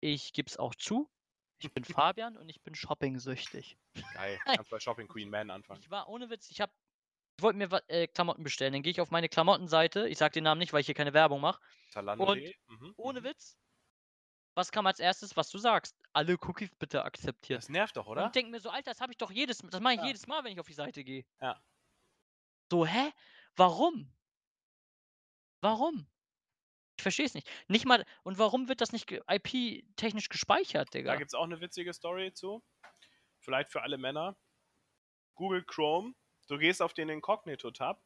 [0.00, 1.08] Ich gebe es auch zu.
[1.58, 3.78] Ich bin Fabian und ich bin shopping-süchtig.
[4.14, 5.80] Geil, kannst bei Shopping Queen Man anfangen.
[5.80, 6.72] Ich war ohne Witz, ich habe
[7.38, 8.72] ich wollte mir äh, Klamotten bestellen.
[8.72, 10.08] Dann gehe ich auf meine Klamottenseite.
[10.08, 11.60] Ich sage den Namen nicht, weil ich hier keine Werbung mache.
[11.90, 12.54] Zalando.de.
[12.66, 13.24] Mhm, Ohne mhm.
[13.24, 13.58] Witz.
[14.54, 15.94] was kam als erstes, was du sagst?
[16.14, 17.58] Alle Cookies bitte akzeptieren.
[17.58, 18.26] Das nervt doch, Und oder?
[18.26, 20.06] ich denke mir so, Alter, das habe ich doch jedes das mache ich Ja.
[20.06, 21.26] jedes Mal, wenn ich auf die Seite gehe.
[21.42, 21.60] Ja.
[22.70, 23.12] So, hä?
[23.56, 24.12] Warum?
[25.60, 26.06] Warum?
[26.96, 27.48] Ich verstehe es nicht.
[27.68, 31.16] Nicht mal und warum wird das nicht IP-technisch gespeichert, Da Digga?
[31.16, 32.62] gibt es auch eine witzige Story zu.
[33.40, 34.36] Vielleicht für alle Männer.
[35.34, 36.14] Google Chrome,
[36.48, 38.02] du gehst auf den Incognito-Tab,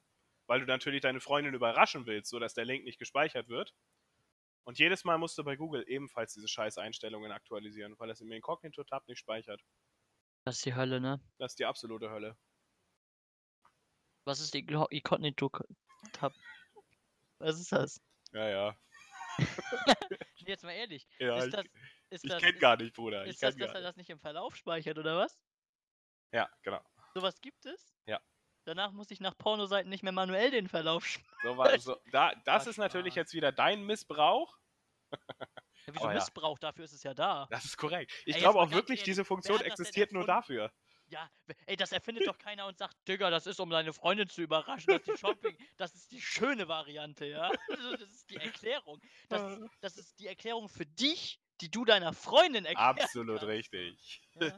[0.46, 3.72] weil du natürlich deine Freundin überraschen willst, sodass der Link nicht gespeichert wird.
[4.64, 8.30] Und jedes Mal musst du bei Google ebenfalls diese scheiß Einstellungen aktualisieren, weil es im
[8.32, 9.62] Incognito-Tab nicht speichert.
[10.44, 11.20] Das ist die Hölle, ne?
[11.38, 12.36] Das ist die absolute Hölle.
[14.24, 16.34] Was ist die Incognito-Tab?
[17.38, 18.00] Was ist das?
[18.32, 18.76] Ja, ja.
[20.36, 21.06] Jetzt mal ehrlich.
[21.18, 21.64] ja ich das,
[22.10, 23.24] ich das, kenn ist, gar nicht, Bruder.
[23.24, 25.38] Ich ist das, kenn dass er das nicht im Verlauf speichert, oder was?
[26.32, 26.80] Ja, genau.
[27.14, 27.94] Sowas gibt es?
[28.06, 28.20] Ja.
[28.64, 32.34] Danach muss ich nach Pornoseiten nicht mehr manuell den Verlauf sch- So war, so, da,
[32.44, 34.58] das Ach, ist natürlich jetzt wieder dein Missbrauch.
[35.10, 35.18] Ja,
[35.86, 36.18] wieso Aber ja.
[36.20, 36.58] Missbrauch?
[36.58, 37.48] Dafür ist es ja da.
[37.50, 38.12] Das ist korrekt.
[38.26, 40.72] Ich glaube auch wirklich, ehrlich, diese Funktion das existiert nur dafür.
[41.10, 41.28] Ja,
[41.66, 44.86] ey, das erfindet doch keiner und sagt, Digga, das ist, um deine Freundin zu überraschen.
[44.86, 47.50] Das ist die Shopping, das ist die schöne Variante, ja.
[47.68, 49.00] Also, Das ist die Erklärung.
[49.28, 53.02] Das ist, das ist die Erklärung für dich, die du deiner Freundin erklärst.
[53.02, 54.22] Absolut richtig.
[54.34, 54.56] Ja.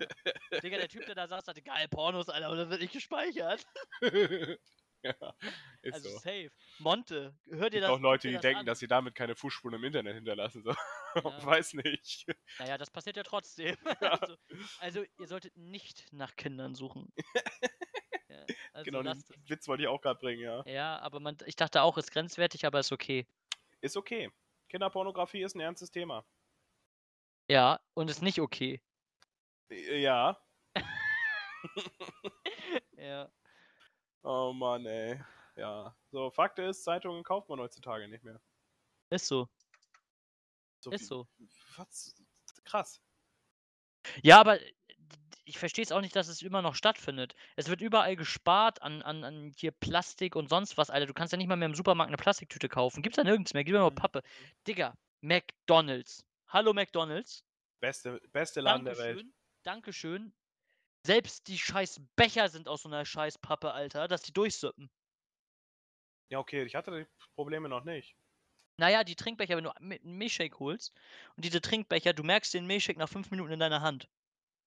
[0.63, 3.65] Digga, der Typ, der da saß, hatte geil Pornos, Alter, und das wird nicht gespeichert.
[5.21, 5.35] ja,
[5.83, 6.19] ist Also so.
[6.19, 6.51] safe.
[6.79, 8.67] Monte, hör dir gibt das auch Leute, die dir denken, an.
[8.67, 10.63] dass sie damit keine Fußspuren im Internet hinterlassen.
[10.63, 10.75] So.
[11.15, 11.45] Ja.
[11.45, 12.27] Weiß nicht.
[12.59, 13.77] Naja, das passiert ja trotzdem.
[14.01, 14.13] Ja.
[14.13, 14.37] Also,
[14.81, 17.13] also, ihr solltet nicht nach Kindern suchen.
[18.29, 19.29] ja, also genau, den es.
[19.47, 20.63] Witz wollte ich auch gerade bringen, ja.
[20.67, 23.27] Ja, aber man, ich dachte auch, ist grenzwertig, aber ist okay.
[23.83, 24.31] Ist okay.
[24.71, 26.25] Kinderpornografie ist ein ernstes Thema.
[27.49, 28.81] Ja, und ist nicht okay.
[29.71, 30.39] Äh, Ja.
[32.97, 33.31] Ja.
[34.23, 35.21] Oh Mann, ey.
[35.57, 35.95] Ja.
[36.11, 38.41] So, Fakt ist, Zeitungen kauft man heutzutage nicht mehr.
[39.11, 39.49] Ist so.
[40.81, 41.29] So Ist so.
[41.77, 42.15] Was?
[42.65, 43.01] Krass.
[44.23, 44.59] Ja, aber
[45.45, 47.35] ich verstehe es auch nicht, dass es immer noch stattfindet.
[47.57, 51.07] Es wird überall gespart an, an, an hier Plastik und sonst was, Alter.
[51.07, 53.03] Du kannst ja nicht mal mehr im Supermarkt eine Plastiktüte kaufen.
[53.03, 53.65] Gibt's da nirgends mehr.
[53.65, 53.97] Gib mir mal Mhm.
[53.97, 54.23] Pappe.
[54.67, 56.25] Digga, McDonalds.
[56.49, 57.45] Hallo McDonalds.
[57.81, 59.25] Beste, beste Laden der Welt.
[59.65, 60.33] Dankeschön.
[61.05, 64.91] Selbst die scheiß Becher sind aus so einer scheiß Pappe, Alter, dass die durchsippen.
[66.31, 68.17] Ja, okay, ich hatte die Probleme noch nicht.
[68.79, 70.95] Naja, die Trinkbecher, wenn du einen Milchshake holst
[71.37, 74.09] und diese Trinkbecher, du merkst den Milchshake nach fünf Minuten in deiner Hand.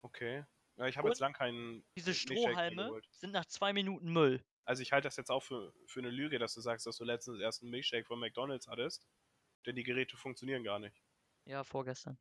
[0.02, 0.44] Okay.
[0.76, 1.84] Ja, ich habe jetzt lang keinen.
[1.96, 4.44] Diese mehr Strohhalme sind nach zwei Minuten Müll.
[4.64, 7.04] Also ich halte das jetzt auch für, für eine Lüge, dass du sagst, dass du
[7.04, 9.06] letztens erst einen Milchshake von McDonalds hattest.
[9.66, 11.00] Denn die Geräte funktionieren gar nicht.
[11.44, 12.18] Ja, vorgestern.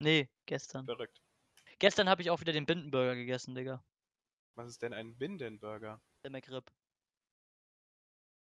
[0.00, 0.84] Nee, gestern.
[0.84, 1.20] Verrückt.
[1.80, 3.84] Gestern habe ich auch wieder den Bindenburger gegessen, Digga.
[4.56, 6.02] Was ist denn ein Bindenburger?
[6.24, 6.72] Der McRib.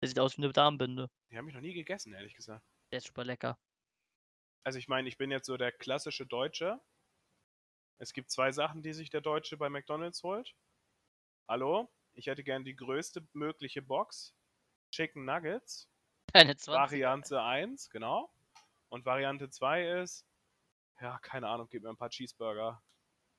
[0.01, 1.09] Der sieht aus wie eine Darmbinde.
[1.31, 2.67] Die habe ich noch nie gegessen, ehrlich gesagt.
[2.91, 3.57] Der ist super lecker.
[4.65, 6.81] Also ich meine, ich bin jetzt so der klassische Deutsche.
[7.99, 10.57] Es gibt zwei Sachen, die sich der Deutsche bei McDonalds holt.
[11.47, 14.35] Hallo, ich hätte gern die größte mögliche Box.
[14.91, 15.89] Chicken Nuggets.
[16.33, 16.81] Deine 20.
[16.81, 18.35] Variante 1, genau.
[18.89, 20.27] Und Variante 2 ist,
[21.01, 22.83] ja, keine Ahnung, gib mir ein paar Cheeseburger.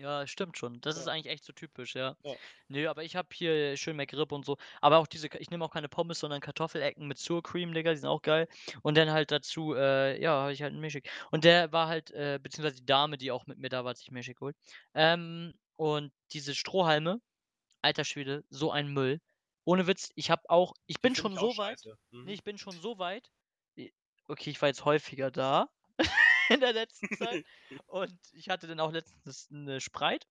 [0.03, 0.81] Ja, stimmt schon.
[0.81, 1.13] Das ist Ja.
[1.13, 2.17] eigentlich echt so typisch, ja.
[2.23, 2.35] Ja.
[2.67, 4.57] Nö, aber ich habe hier schön McRib und so.
[4.81, 7.97] Aber auch diese, ich nehme auch keine Pommes, sondern Kartoffelecken mit Sour Cream, Digga, die
[7.97, 8.47] sind auch geil.
[8.81, 11.09] Und dann halt dazu, äh, ja, habe ich halt einen Milchshake.
[11.31, 13.97] Und der war halt, äh, beziehungsweise die Dame, die auch mit mir da war, hat
[13.97, 14.57] sich Milchshake geholt.
[14.93, 17.21] Ähm, und diese Strohhalme,
[17.81, 19.21] alter Schwede, so ein Müll.
[19.65, 21.97] Ohne Witz, ich habe auch, ich bin schon ich auch so weit, scheiße.
[22.11, 22.25] Mhm.
[22.25, 23.31] Nee, ich bin schon so weit.
[23.77, 23.93] i-
[24.27, 25.69] Okay, ich war jetzt häufiger da
[26.53, 27.45] in der letzten Zeit.
[27.87, 30.27] Und ich hatte dann auch letztens eine Sprite.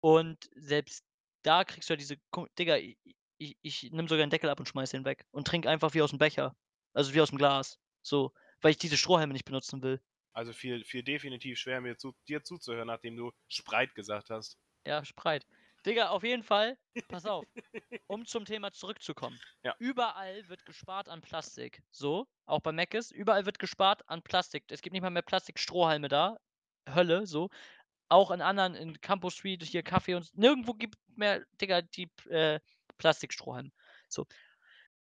[0.00, 1.04] Und selbst
[1.42, 2.16] da kriegst du ja diese.
[2.58, 2.98] Digga, ich,
[3.38, 5.24] ich, ich nehme sogar den Deckel ab und schmeiß den weg.
[5.30, 6.56] Und trink einfach wie aus dem Becher.
[6.92, 7.78] Also wie aus dem Glas.
[8.02, 8.32] So.
[8.60, 10.00] Weil ich diese Strohhalme nicht benutzen will.
[10.32, 14.58] Also viel, viel definitiv schwer, mir zu, dir zuzuhören, nachdem du Spreit gesagt hast.
[14.86, 15.46] Ja, Sprite.
[15.86, 17.44] Digga, auf jeden Fall, pass auf,
[18.06, 19.38] um zum Thema zurückzukommen.
[19.62, 19.74] Ja.
[19.78, 21.82] Überall wird gespart an Plastik.
[21.90, 24.64] So, auch bei Mc's, überall wird gespart an Plastik.
[24.70, 26.38] Es gibt nicht mal mehr Plastikstrohhalme da.
[26.88, 27.50] Hölle, so.
[28.08, 32.60] Auch in anderen, in Campus Street, hier Kaffee und nirgendwo gibt mehr, Digga, die äh,
[32.98, 33.70] Plastikstrohhalme.
[34.08, 34.26] So.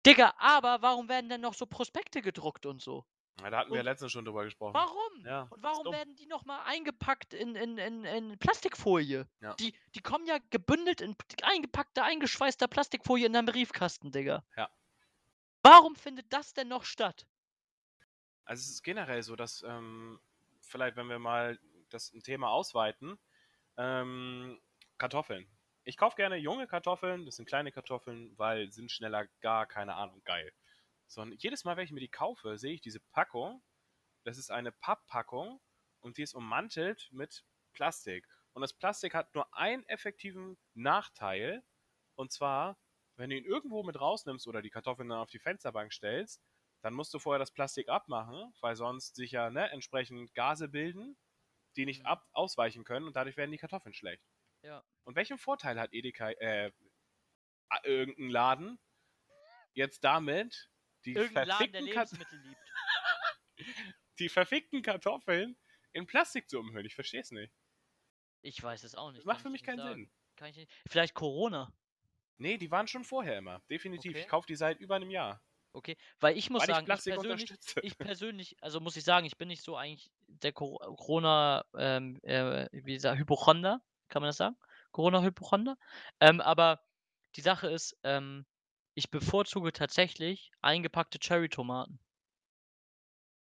[0.06, 3.06] Digga, aber warum werden denn noch so Prospekte gedruckt und so?
[3.39, 4.74] Ja, da hatten wir ja letztens schon drüber gesprochen.
[4.74, 5.26] Warum?
[5.26, 9.28] Ja, Und warum werden die nochmal eingepackt in, in, in, in Plastikfolie?
[9.41, 9.54] Ja.
[9.56, 14.44] Die, die kommen ja gebündelt in eingepackter, eingeschweißter Plastikfolie in deinem Briefkasten, Digga.
[14.56, 14.70] Ja.
[15.63, 17.26] Warum findet das denn noch statt?
[18.46, 20.20] Also es ist generell so, dass ähm,
[20.60, 23.17] vielleicht, wenn wir mal das Thema ausweiten,
[23.78, 24.60] ähm,
[24.98, 25.48] Kartoffeln.
[25.84, 30.22] Ich kaufe gerne junge Kartoffeln, das sind kleine Kartoffeln, weil sind schneller gar, keine Ahnung,
[30.26, 30.52] geil.
[31.12, 33.62] So, und jedes Mal, wenn ich mir die kaufe, sehe ich diese Packung
[34.26, 35.62] Das ist eine Papppackung
[36.02, 38.28] und die ist ummantelt mit Plastik.
[38.54, 41.63] Und das Plastik hat nur einen effektiven Nachteil.
[42.15, 42.80] Und zwar,
[43.17, 46.41] wenn du ihn irgendwo mit rausnimmst oder die Kartoffeln dann auf die Fensterbank stellst,
[46.84, 51.17] dann musst du vorher das Plastik abmachen, weil sonst sich ja ne, entsprechend Gase bilden,
[51.78, 52.08] die nicht Mhm.
[52.08, 54.24] ab ausweichen können und dadurch werden die Kartoffeln schlecht.
[54.63, 54.84] Ja.
[55.06, 56.71] Und welchen Vorteil hat Edeka, äh,
[57.84, 58.80] irgendein Laden
[59.74, 60.71] jetzt damit,
[61.06, 62.58] die Irgendein Laden, der Lebensmittel liebt.
[64.20, 65.58] die verfickten Kartoffeln
[65.94, 66.86] in Plastik zu umhüllen?
[66.86, 67.54] Ich verstehe es nicht.
[68.42, 69.26] Ich weiß es auch nicht.
[69.26, 69.94] macht für ich mich keinen sagen.
[70.06, 70.12] Sinn.
[70.36, 70.72] Kann ich nicht.
[70.88, 71.72] Vielleicht Corona.
[72.38, 73.62] Nee, die waren schon vorher immer.
[73.70, 74.12] Definitiv.
[74.12, 74.22] Okay.
[74.22, 75.44] Ich kaufe die seit über einem Jahr.
[75.74, 75.96] Okay.
[76.20, 79.26] Weil ich muss Weil ich sagen, ich Plastik persönlich, ich persönlich, also muss ich sagen,
[79.26, 84.30] ich bin nicht so eigentlich der Cor- Corona, ähm, äh, wie gesagt, Hypochonder, kann man
[84.30, 84.58] das sagen?
[84.92, 85.78] Corona-Hypochonder.
[86.20, 86.84] Ähm, aber
[87.36, 88.46] die Sache ist, ähm,
[88.94, 92.00] ich bevorzuge tatsächlich eingepackte Cherry-Tomaten.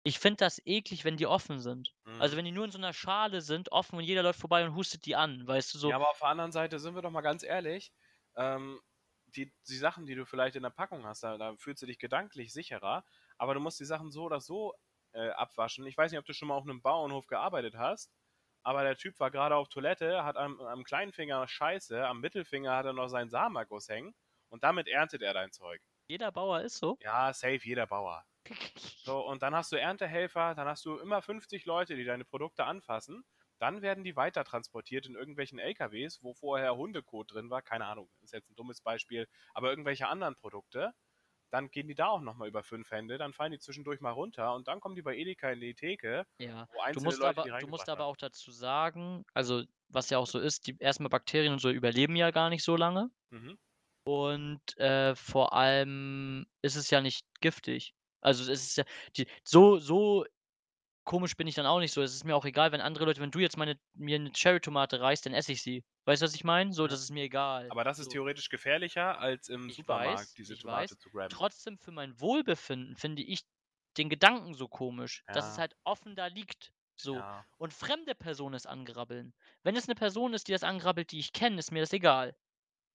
[0.02, 1.94] Ich finde das eklig, wenn die offen sind.
[2.18, 2.36] Also Mhm.
[2.36, 5.06] wenn die nur in so einer Schale sind, offen und jeder läuft vorbei und hustet
[5.06, 5.88] die an, weißt du so.
[5.88, 7.92] Ja, aber auf der anderen Seite sind wir doch mal ganz ehrlich.
[8.36, 8.80] Ähm,
[9.26, 11.98] die, die Sachen, die du vielleicht in der Packung hast, da, da fühlst du dich
[11.98, 13.04] gedanklich sicherer.
[13.38, 14.74] Aber du musst die Sachen so oder so
[15.12, 15.86] äh, abwaschen.
[15.86, 18.12] Ich weiß nicht, ob du schon mal auf einem Bauernhof gearbeitet hast.
[18.62, 22.76] Aber der Typ war gerade auf Toilette, hat am, am kleinen Finger Scheiße, am Mittelfinger
[22.76, 24.14] hat er noch seinen Samenerguss hängen.
[24.50, 25.80] Und damit erntet er dein Zeug.
[26.08, 26.96] Jeder Bauer ist so.
[27.00, 28.24] Ja, safe, jeder Bauer.
[29.04, 32.64] So, und dann hast du Erntehelfer, dann hast du immer 50 Leute, die deine Produkte
[32.64, 33.24] anfassen.
[33.58, 37.62] Dann werden die weiter transportiert in irgendwelchen LKWs, wo vorher Hundekot drin war.
[37.62, 39.26] Keine Ahnung, ist jetzt ein dummes Beispiel.
[39.54, 40.92] Aber irgendwelche anderen Produkte.
[41.50, 43.18] Dann gehen die da auch nochmal über fünf Hände.
[43.18, 44.54] Dann fallen die zwischendurch mal runter.
[44.54, 46.68] Und dann kommen die bei Edeka in die Theke, Ja.
[46.72, 50.26] wo Du musst, Leute aber, du musst aber auch dazu sagen, also was ja auch
[50.28, 53.10] so ist, die erstmal Bakterien und so überleben ja gar nicht so lange.
[53.30, 53.58] Mhm.
[54.12, 57.94] Und äh, vor allem ist es ja nicht giftig.
[58.20, 58.84] Also es ist ja,
[59.16, 60.24] die, so, so
[61.04, 62.02] komisch bin ich dann auch nicht so.
[62.02, 65.00] Es ist mir auch egal, wenn andere Leute, wenn du jetzt meine, mir eine Cherry-Tomate
[65.00, 65.84] reißt, dann esse ich sie.
[66.06, 66.72] Weißt du, was ich meine?
[66.72, 66.88] So, Ja.
[66.88, 67.72] das ist mir egal.
[67.72, 68.10] Aber das ist so.
[68.12, 70.98] theoretisch gefährlicher, als im Ich Supermarkt weiß, diese Tomate weiß.
[70.98, 71.28] zu graben.
[71.30, 73.42] Trotzdem für mein Wohlbefinden finde ich
[73.96, 75.58] den Gedanken so komisch, dass es Ja.
[75.58, 76.72] halt offen da liegt.
[76.96, 77.14] So.
[77.14, 77.46] Ja.
[77.56, 79.34] Und fremde Personen es angrabbeln.
[79.62, 82.36] Wenn es eine Person ist, die das angrabbelt, die ich kenne, ist mir das egal.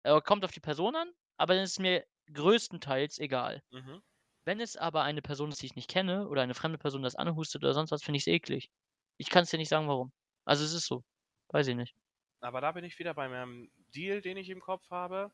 [0.04, 3.62] Äh, kommt auf die Person an, aber dann ist es mir größtenteils egal.
[3.72, 4.00] Mhm.
[4.46, 7.16] Wenn es aber eine Person ist, die ich nicht kenne, oder eine fremde Person das
[7.16, 8.70] anhustet oder sonst was, finde ich es eklig.
[9.18, 10.12] Ich kann es dir nicht sagen, warum.
[10.46, 11.04] Also es ist so.
[11.50, 11.94] Weiß ich nicht.
[12.40, 15.32] Aber da bin ich wieder bei meinem Deal, den ich im Kopf habe.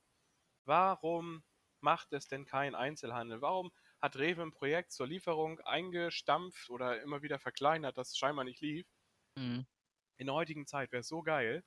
[0.64, 1.44] Warum
[1.80, 3.42] macht es denn kein Einzelhandel?
[3.42, 8.60] Warum hat Rewe ein Projekt zur Lieferung eingestampft oder immer wieder verkleinert, das scheinbar nicht
[8.62, 8.88] lief?
[9.36, 9.62] Mhm.
[10.18, 11.64] In der heutigen Zeit wäre es so geil,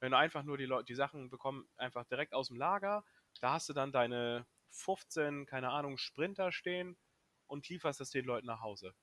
[0.00, 3.04] wenn du einfach nur die, Leu die Sachen bekommen, einfach direkt aus dem Lager.
[3.40, 6.96] Da hast du dann deine 15, keine Ahnung, Sprinter stehen
[7.46, 8.94] und lieferst es den Leuten nach Hause.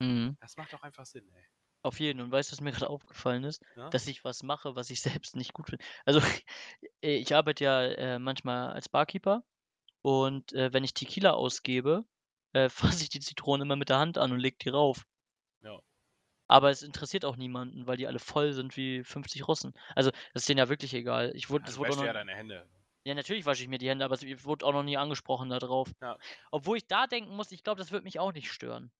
[0.00, 0.36] Mhm.
[0.40, 1.44] Das macht doch einfach Sinn, ey.
[1.82, 2.20] Auf jeden.
[2.20, 3.62] Und weißt du, was mir gerade aufgefallen ist?
[3.76, 3.88] Ja?
[3.88, 5.84] Dass ich was mache, was ich selbst nicht gut finde.
[6.04, 6.20] Also
[7.02, 9.44] äh, ich arbeite ja äh, manchmal als Barkeeper
[10.02, 12.04] und äh, wenn ich Tequila ausgebe,
[12.52, 15.06] äh, fasse ich die Zitrone immer mit der Hand an und leg die rauf.
[16.50, 19.72] Aber es interessiert auch niemanden, weil die alle voll sind wie 50 Russen.
[19.94, 21.32] Also das ist denen ja wirklich egal.
[21.34, 22.68] Ich wurde, das du wurde noch, ja deine Hände.
[23.06, 25.58] ja, natürlich wasche ich mir die Hände, aber es wurde auch noch nie angesprochen da
[25.58, 25.90] drauf.
[26.02, 26.18] Ja.
[26.50, 28.92] Obwohl ich da denken muss, ich glaube, das wird mich auch nicht stören.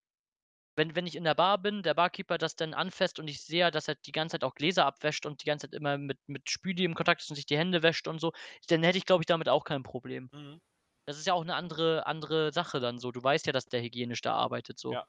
[0.77, 3.71] Wenn, wenn ich in der Bar bin, der Barkeeper das dann anfasst und ich sehe,
[3.71, 6.51] dass er die ganze Zeit auch Gläser abwäscht und die ganze Zeit immer mit, mit
[6.51, 8.33] Spüli im Kontakt ist und sich die Hände wäscht und so,
[8.69, 10.31] dann hätte ich, glaube ich, damit auch kein Problem.
[10.33, 10.61] Mhm.
[11.07, 13.13] Das ist ja auch eine andere, andere Sache dann so.
[13.13, 14.93] Du weißt ja, dass der hygienisch da arbeitet so.
[14.93, 15.07] Ja.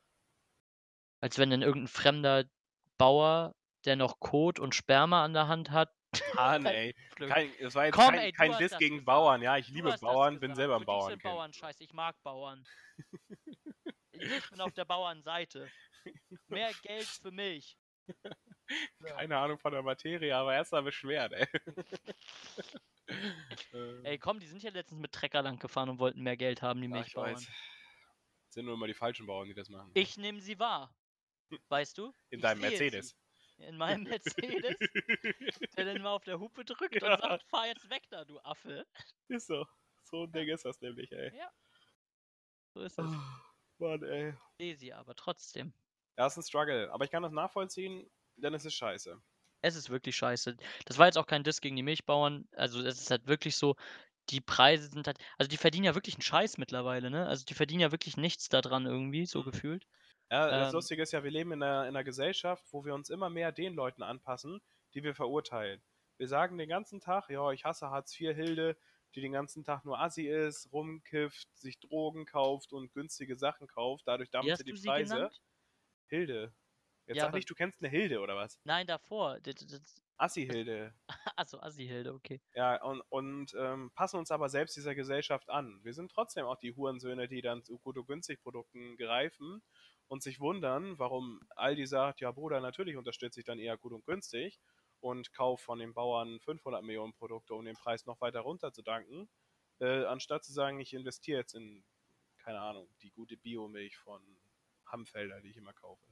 [1.21, 2.45] Als wenn dann irgendein fremder
[2.97, 3.55] Bauer,
[3.85, 5.93] der noch Kot und Sperma an der Hand hat.
[6.35, 6.93] Mann, ey.
[7.15, 9.05] Kein, das war jetzt Komm, kein, ey, kein Diss gegen.
[9.05, 9.41] Bauern.
[9.41, 11.23] Ja, ich liebe Bauern, bin selber ein sind Bauernkind.
[11.23, 12.65] Bauern scheiße, ich mag Bauern.
[14.11, 15.69] ich bin auf der Bauernseite.
[16.47, 17.77] Mehr Geld für mich.
[19.03, 21.47] Keine Ahnung von der Materie, aber erstmal beschwert, ey.
[23.73, 26.61] Äh, Ey, komm, die sind ja letztens mit Trecker lang gefahren und wollten mehr Geld
[26.61, 27.45] haben, die ja, ich Milchbauern.
[28.47, 29.91] Sind nur immer die falschen Bauern, die das machen.
[29.93, 30.95] Ich nehme sie wahr.
[31.69, 32.13] Weißt du?
[32.29, 33.15] In deinem Mercedes.
[33.57, 33.63] Sie.
[33.63, 34.77] In meinem Mercedes,
[35.77, 37.13] der dann mal auf der Hupe drückt Ja.
[37.15, 38.85] und sagt, fahr jetzt weg da, du Affe.
[39.27, 39.65] ist so.
[40.03, 41.31] So ein Ding ist das nämlich, ey.
[42.73, 43.11] So ist es.
[43.77, 44.33] Mann, ey.
[44.59, 45.73] Sehe sie aber trotzdem.
[46.17, 46.91] Ja, ist ein Struggle.
[46.91, 49.21] Aber ich kann das nachvollziehen, denn es ist scheiße.
[49.61, 50.57] Es ist wirklich scheiße.
[50.85, 52.47] Das war jetzt auch kein Diss gegen die Milchbauern.
[52.53, 53.75] Also es ist halt wirklich so,
[54.29, 57.27] die Preise sind halt, also die verdienen ja wirklich einen Scheiß mittlerweile, ne?
[57.27, 59.45] Also die verdienen ja wirklich nichts daran irgendwie, so Mhm.
[59.51, 59.87] gefühlt.
[60.31, 60.73] Ja, das Ähm.
[60.73, 63.51] Lustige ist ja, wir leben in einer, in einer Gesellschaft, wo wir uns immer mehr
[63.51, 64.61] den Leuten anpassen,
[64.93, 65.81] die wir verurteilen.
[66.17, 68.77] Wir sagen den ganzen Tag, ja, ich hasse Hartz IV Hilde,
[69.13, 74.07] die den ganzen Tag nur Assi ist, rumkifft, sich Drogen kauft und günstige Sachen kauft.
[74.07, 75.15] Dadurch dampft sie die Preise.
[75.15, 75.41] genannt?
[76.07, 76.53] Hilde.
[77.07, 78.57] Jetzt Ja, sag nicht, du kennst eine Hilde oder was?
[78.63, 79.39] Nein, davor.
[80.15, 80.93] Assi-Hilde.
[81.35, 82.39] achso, Assi-Hilde, okay.
[82.53, 85.81] Ja, und, und ähm, passen uns aber selbst dieser Gesellschaft an.
[85.83, 89.61] Wir sind trotzdem auch die Hurensöhne, die dann zu gut und günstig Produkten greifen
[90.11, 94.05] und sich wundern, warum Aldi sagt, ja Bruder, natürlich unterstütze ich dann eher gut und
[94.05, 94.59] günstig
[94.99, 98.81] und kaufe von den Bauern 500 Millionen Produkte, um den Preis noch weiter runter zu
[98.81, 99.29] danken,
[99.79, 101.85] äh, anstatt zu sagen, ich investiere jetzt in,
[102.39, 104.21] keine Ahnung, die gute Biomilch von
[104.85, 106.05] Hamfelder, die ich immer kaufe.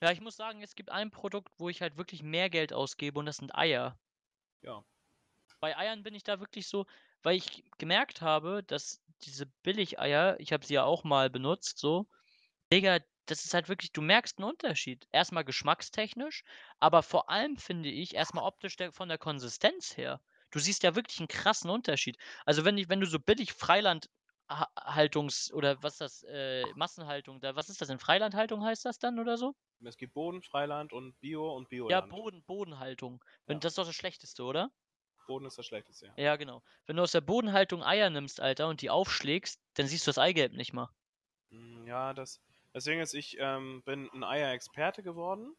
[0.00, 3.18] Ja, ich muss sagen, es gibt ein Produkt, wo ich halt wirklich mehr Geld ausgebe
[3.18, 3.98] und das sind Eier.
[4.62, 4.84] Ja.
[5.58, 6.86] Bei Eiern bin ich da wirklich so,
[7.24, 12.06] weil ich gemerkt habe, dass diese Billigeier, ich habe sie ja auch mal benutzt, so,
[12.72, 13.00] Digga,
[13.30, 15.06] das ist halt wirklich, du merkst einen Unterschied.
[15.12, 16.44] Erstmal geschmackstechnisch,
[16.80, 20.20] aber vor allem finde ich erstmal optisch der, von der Konsistenz her.
[20.50, 22.16] Du siehst ja wirklich einen krassen Unterschied.
[22.44, 24.08] Also wenn ich, wenn du so billig Freiland
[24.50, 28.00] Ha- Haltungs- oder was ist das, äh, Massenhaltung, da, was ist das denn?
[28.00, 29.54] Freilandhaltung heißt das dann oder so?
[29.84, 32.00] Es gibt Boden, Freiland und Bio und Ja, Bioland.
[32.00, 33.22] Boden, Bodenhaltung.
[33.46, 33.60] Wenn, Ja.
[33.60, 34.72] Das ist doch das Schlechteste, oder?
[35.26, 36.16] Boden ist das Schlechteste, ja.
[36.16, 36.62] Ja, genau.
[36.86, 40.18] Wenn du aus der Bodenhaltung Eier nimmst, Alter, und die aufschlägst, dann siehst du das
[40.18, 40.94] Eigelb nicht mal.
[41.50, 42.40] Mm, Ja, das,
[42.74, 45.56] deswegen ist, ich ähm, bin ein Eier-Experte geworden,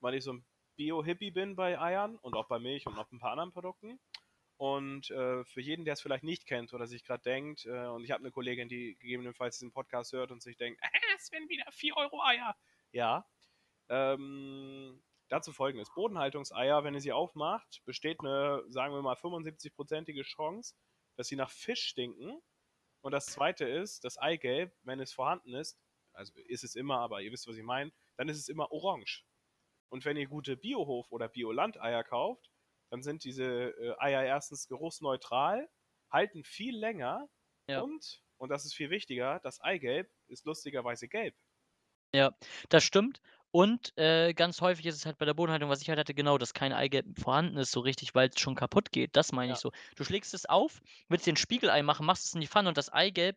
[0.00, 0.44] weil ich so ein
[0.76, 4.00] Bio-Hippie bin bei Eiern und auch bei Milch und noch ein paar anderen Produkten.
[4.56, 8.04] Und äh, für jeden, der es vielleicht nicht kennt oder sich gerade denkt, äh, und
[8.04, 11.70] ich habe eine Kollegin, die gegebenenfalls diesen Podcast hört und sich denkt, äh, Sven, wieder
[11.72, 12.56] 4 Euro Eier.
[12.92, 13.26] Ja.
[13.88, 15.92] Ähm, dazu folgendes.
[15.94, 20.74] Bodenhaltungseier, wenn ihr sie aufmacht, besteht eine, sagen wir mal, 75-prozentige Chance,
[21.16, 22.40] dass sie nach Fisch stinken.
[23.00, 25.78] Und das zweite ist, das Eigelb, wenn es vorhanden ist,
[26.14, 29.24] also ist es immer, aber ihr wisst, was ich meine, dann ist es immer orange.
[29.90, 32.50] Und wenn ihr gute Biohof- oder Biolandeier kauft,
[32.90, 35.68] dann sind diese äh, Eier erstens geruchsneutral,
[36.10, 37.28] halten viel länger
[37.68, 37.80] Ja.
[37.82, 41.34] und, und das ist viel wichtiger, das Eigelb ist lustigerweise gelb.
[42.68, 43.20] Das stimmt.
[43.50, 46.38] Und äh, ganz häufig ist es halt bei der Bodenhaltung, was ich halt hatte, genau,
[46.38, 49.14] dass kein Eigelb vorhanden ist, so richtig, weil es schon kaputt geht.
[49.14, 49.54] Das meine Ja.
[49.54, 49.70] ich so.
[49.94, 52.76] Du schlägst es auf, willst dir ein Spiegelei machen, machst es in die Pfanne und
[52.76, 53.36] das Eigelb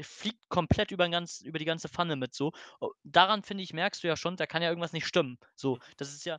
[0.00, 2.52] fliegt komplett über, ganz, über die ganze Pfanne mit so.
[2.80, 5.38] Oh, Daran, finde ich, merkst du ja schon, da kann ja irgendwas nicht stimmen.
[5.54, 6.38] So, das ist ja,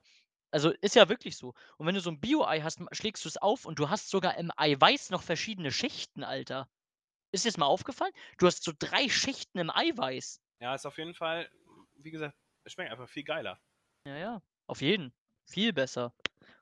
[0.52, 1.54] also ist ja wirklich so.
[1.78, 4.38] Und wenn du so ein Bio-Ei hast, schlägst du es auf und du hast sogar
[4.38, 6.70] im Eiweiß noch verschiedene Schichten, Alter.
[7.32, 8.14] Ist dir das mal aufgefallen?
[8.38, 10.40] Du hast so drei Schichten im Eiweiß.
[10.60, 11.50] Ja, ist auf jeden Fall,
[11.96, 13.60] wie gesagt, es schmeckt einfach viel geiler.
[14.06, 15.14] Ja, ja, auf jeden.
[15.46, 16.14] Viel besser.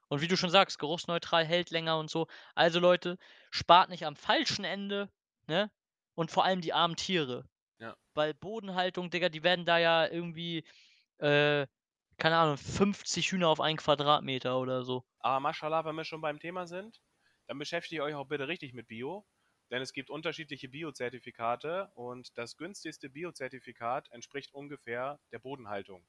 [0.08, 2.28] Und wie du schon sagst, geruchsneutral hält länger und so.
[2.56, 3.18] Also Leute,
[3.50, 5.10] spart nicht am falschen Ende,
[5.48, 5.72] ne?
[6.16, 7.50] Und vor allem die armen Tiere.
[7.80, 7.98] Ja.
[8.16, 10.60] Weil Bodenhaltung, Digga, die werden da ja irgendwie,
[11.20, 11.68] äh,
[12.18, 15.06] keine Ahnung, 50 Hühner auf einen Quadratmeter oder so.
[15.20, 17.02] Aber Mashallah, wenn wir schon beim Thema sind,
[17.48, 19.26] dann beschäftigt euch auch bitte richtig mit Bio.
[19.72, 26.06] Denn es gibt unterschiedliche Biozertifikate und das günstigste Biozertifikat entspricht ungefähr der Bodenhaltung.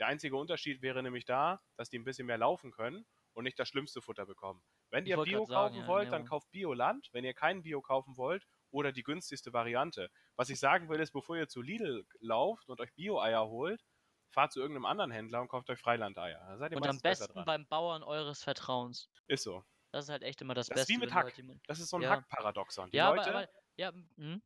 [0.00, 3.58] Der einzige Unterschied wäre nämlich da, dass die ein bisschen mehr laufen können und nicht
[3.58, 4.62] das schlimmste Futter bekommen.
[4.90, 6.24] Wenn Ich ihr wollt Bio grad sagen, kaufen ja, wollt, dann Ernährung.
[6.24, 7.08] kauft Bioland.
[7.12, 10.10] Wenn ihr kein Bio kaufen wollt, oder die günstigste Variante.
[10.36, 13.84] Was ich sagen will, ist, bevor ihr zu Lidl lauft und euch Bio-Eier holt,
[14.30, 16.58] fahrt zu irgendeinem anderen Händler und kauft euch Freilandeier.
[16.74, 19.10] Und am besten beim Bauern eures Vertrauens.
[19.26, 19.64] Ist so.
[19.92, 20.92] Das ist halt echt immer das, Das ist Beste.
[20.94, 21.36] wie mit Hack.
[21.36, 22.10] Jemand- Das ist so ein Ja.
[22.10, 22.90] Hackparadoxon.
[22.90, 24.40] Die Ja, Leute, aber, aber ja, hm?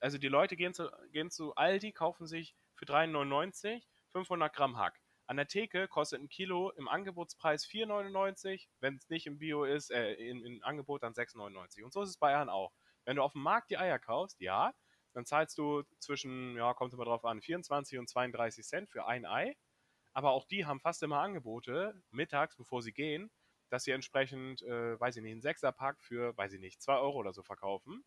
[0.00, 5.00] also die Leute gehen zu, gehen zu Aldi, kaufen sich für 3,99 500 Gramm Hack.
[5.28, 9.90] An der Theke kostet ein Kilo im Angebotspreis 4,99, wenn es nicht im Bio ist,
[9.90, 11.82] äh, im, Angebot dann 6,99.
[11.84, 12.72] Und so ist es bei Eiern auch.
[13.06, 14.74] Wenn du auf dem Markt die Eier kaufst, ja,
[15.14, 19.24] dann zahlst du zwischen, ja, kommt immer drauf an, 24 und 32 Cent für ein
[19.24, 19.56] Ei.
[20.12, 23.30] Aber auch die haben fast immer Angebote, mittags, bevor sie gehen,
[23.70, 27.18] dass sie entsprechend, äh, weiß ich nicht, einen Sechserpack für, weiß ich nicht, 2 Euro
[27.18, 28.04] oder so verkaufen.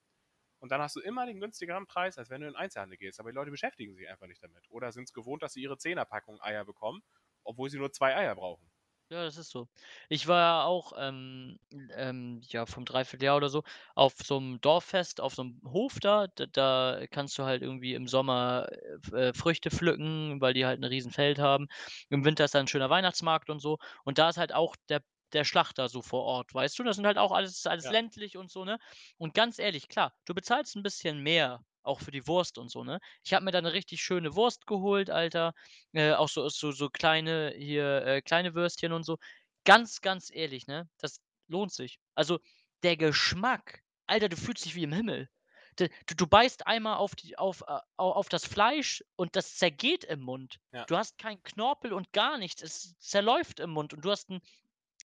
[0.60, 3.20] Und dann hast du immer den günstigeren Preis, als wenn du in den Einzelhandel gehst.
[3.20, 4.70] Aber die Leute beschäftigen sich einfach nicht damit.
[4.70, 7.02] Oder sind es gewohnt, dass sie ihre Zehnerpackung Eier bekommen,
[7.44, 8.69] obwohl sie nur zwei Eier brauchen.
[9.12, 9.68] Ja, das ist so.
[10.08, 11.58] Ich war auch, ähm,
[11.96, 13.64] ähm, ja, vom Dreivierteljahr oder so
[13.96, 16.28] auf so einem Dorffest, auf so einem Hof da.
[16.28, 18.68] Da, da kannst du halt irgendwie im Sommer
[19.12, 21.68] äh, äh, Früchte pflücken, weil die halt ein Riesenfeld haben.
[22.10, 23.80] Im Winter ist da ein schöner Weihnachtsmarkt und so.
[24.04, 25.02] Und da ist halt auch der,
[25.34, 26.84] der Schlachter so vor Ort, weißt du?
[26.84, 27.90] Das sind halt auch alles, alles Ja.
[27.90, 28.78] ländlich und so, ne?
[29.18, 32.84] Und ganz ehrlich, klar, du bezahlst ein bisschen mehr, auch für die Wurst und so,
[32.84, 33.00] ne?
[33.24, 35.54] Ich habe mir da eine richtig schöne Wurst geholt, Alter.
[35.94, 39.18] Äh, auch so, so, so kleine, hier, äh, kleine Würstchen und so.
[39.66, 40.90] Ganz, ganz ehrlich, ne?
[40.98, 42.00] Das lohnt sich.
[42.16, 42.40] Also,
[42.84, 45.30] der Geschmack, Alter, du fühlst dich wie im Himmel.
[45.78, 50.04] Du, du beißt einmal auf, die, auf, äh, au- auf das Fleisch und das zergeht
[50.04, 50.60] im Mund.
[50.72, 50.86] Ja.
[50.86, 52.62] Du hast keinen Knorpel und gar nichts.
[52.62, 54.42] Es zerläuft im Mund und du hast einen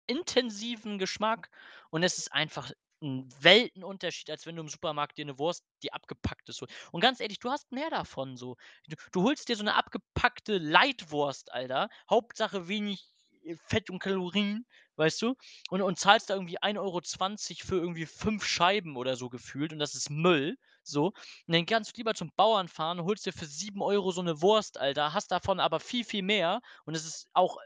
[0.07, 1.49] intensiven Geschmack
[1.89, 2.72] und es ist einfach
[3.02, 6.62] 'n Weltenunterschied, als wenn du im Supermarkt dir 'ne Wurst die abgepackt ist.
[6.91, 8.58] Und ganz ehrlich, du hast mehr davon so.
[8.88, 13.04] Du du holst dir so 'ne abgepackte Leitwurst, Alter, Hauptsache wenig,
[13.43, 14.66] äh, Fett und Kalorien,
[14.97, 15.36] weißt du?
[15.70, 19.80] Und und zahlst da irgendwie 1,20 € für irgendwie 5 Scheiben oder so gefühlt und
[19.80, 21.08] das ist Müll, so.
[21.08, 21.16] Und
[21.56, 24.78] dann kannst du lieber zum Bauern fahren, holst dir für 7 € so 'ne Wurst,
[24.80, 27.58] Alter, hast davon aber viel, viel mehr und es ist auch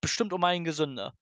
[0.00, 1.14] bestimmt um Meilen gesünder.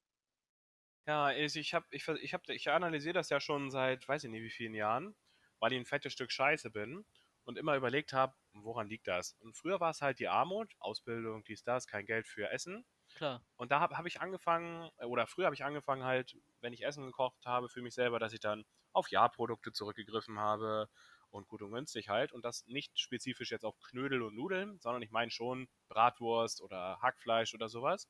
[1.09, 4.31] Ja, also ich habe ich ich habe ich analysiere das ja schon seit weiß ich
[4.31, 5.17] nicht wie vielen Jahren,
[5.59, 7.07] weil ich 'n fettes Stück Scheiße bin
[7.45, 9.33] und immer überlegt habe, woran liegt das?
[9.41, 12.85] Und früher war's halt die Armut, Ausbildung, dies, das, kein Geld für Essen.
[13.15, 13.41] Klar.
[13.57, 17.07] Und da habe habe ich angefangen oder früher habe ich angefangen halt, wenn ich Essen
[17.07, 20.89] gekocht habe für mich selber, dass ich dann auf Ja-Produkte zurückgegriffen habe
[21.31, 25.03] und gut und günstig halt und das nicht spezifisch jetzt auf Knödel und Nudeln, sondern
[25.03, 28.09] ich meine schon Bratwurst oder Hackfleisch oder so was.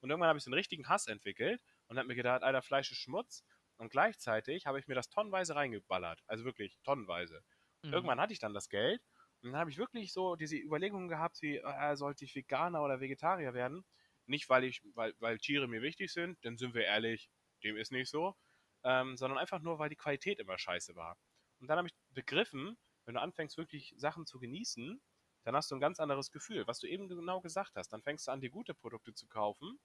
[0.00, 2.90] Und irgendwann habe ich so 'n richtigen Hass entwickelt und habe mir gedacht: „Alter, Fleisch
[2.92, 3.44] ist Schmutz.“
[3.78, 7.42] Und gleichzeitig habe ich mir das tonnenweise reingeballert, also wirklich tonnenweise.
[7.84, 8.08] Mhm.
[8.08, 9.02] Irgendwann hatte ich dann das Geld
[9.42, 13.00] und dann habe ich wirklich so diese Überlegungen gehabt wie: „Äh, sollte ich Veganer oder
[13.00, 13.84] Vegetarier werden?“
[14.26, 17.30] Nicht, weil ich weil weil Tiere mir wichtig sind, denn sind wir ehrlich,
[17.64, 18.34] dem ist nicht so,
[18.84, 21.16] ähm, sondern einfach nur, weil die Qualität immer scheiße war.
[21.60, 25.00] Und dann habe ich begriffen, wenn du anfängst, wirklich Sachen zu genießen,
[25.44, 27.88] dann hast du 'n ganz anderes Gefühl, was du eben genau gesagt hast.
[27.92, 29.78] Dann fängst du an, dir gute Produkte zu kaufen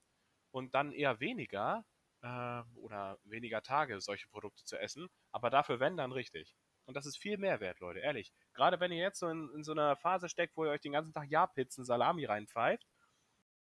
[0.51, 1.85] und dann eher weniger,
[2.23, 6.55] äh, oder weniger Tage solche Produkte zu essen, aber dafür wenn, dann richtig.
[6.85, 8.33] Und das ist viel mehr wert, Leute, ehrlich.
[8.53, 10.93] Grade wenn ihr jetzt so in in so 'ner Phase steckt, wo ihr euch den
[10.93, 12.87] ganzen Tag Ja-Pizzen, Salami reinpfeift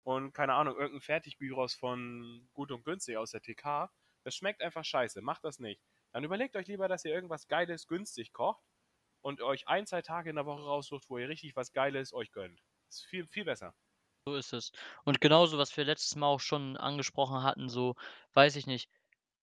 [0.04, 3.90] und keine Ahnung, irgend 'n Fertig-Gyros von Gut und Günstig aus der TK,
[4.24, 5.82] das schmeckt einfach scheiße, macht das nicht.
[6.12, 8.64] Dann überlegt euch lieber, dass ihr irgendwas Geiles günstig kocht
[9.22, 12.32] und euch 1, 2 Tage in der Woche raussucht, wo ihr richtig was Geiles euch
[12.32, 12.62] gönnt.
[12.90, 13.74] Ist viel, viel besser.
[14.28, 14.72] So ist es.
[15.04, 17.94] Und genauso, was wir letztes Mal auch schon angesprochen hatten, so,
[18.34, 18.90] weiß ich nicht,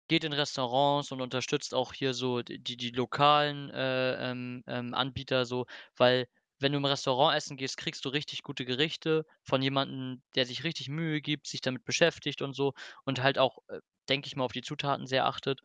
[0.09, 5.45] geht in Restaurants und unterstützt auch hier so die die lokalen, äh, ähm, ähm, Anbieter
[5.45, 5.65] so,
[5.97, 6.27] weil
[6.59, 10.63] wenn du im Restaurant essen gehst, kriegst du richtig gute Gerichte von jemandem, der sich
[10.65, 12.73] richtig Mühe gibt, sich damit beschäftigt und so
[13.05, 13.79] und halt auch, äh,
[14.09, 15.61] denke ich mal, auf die Zutaten sehr achtet.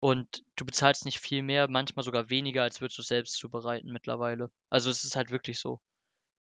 [0.00, 4.50] Und du bezahlst nicht viel mehr, manchmal sogar weniger, als würdest du's selbst zubereiten mittlerweile.
[4.70, 5.80] Also, es ist halt wirklich so.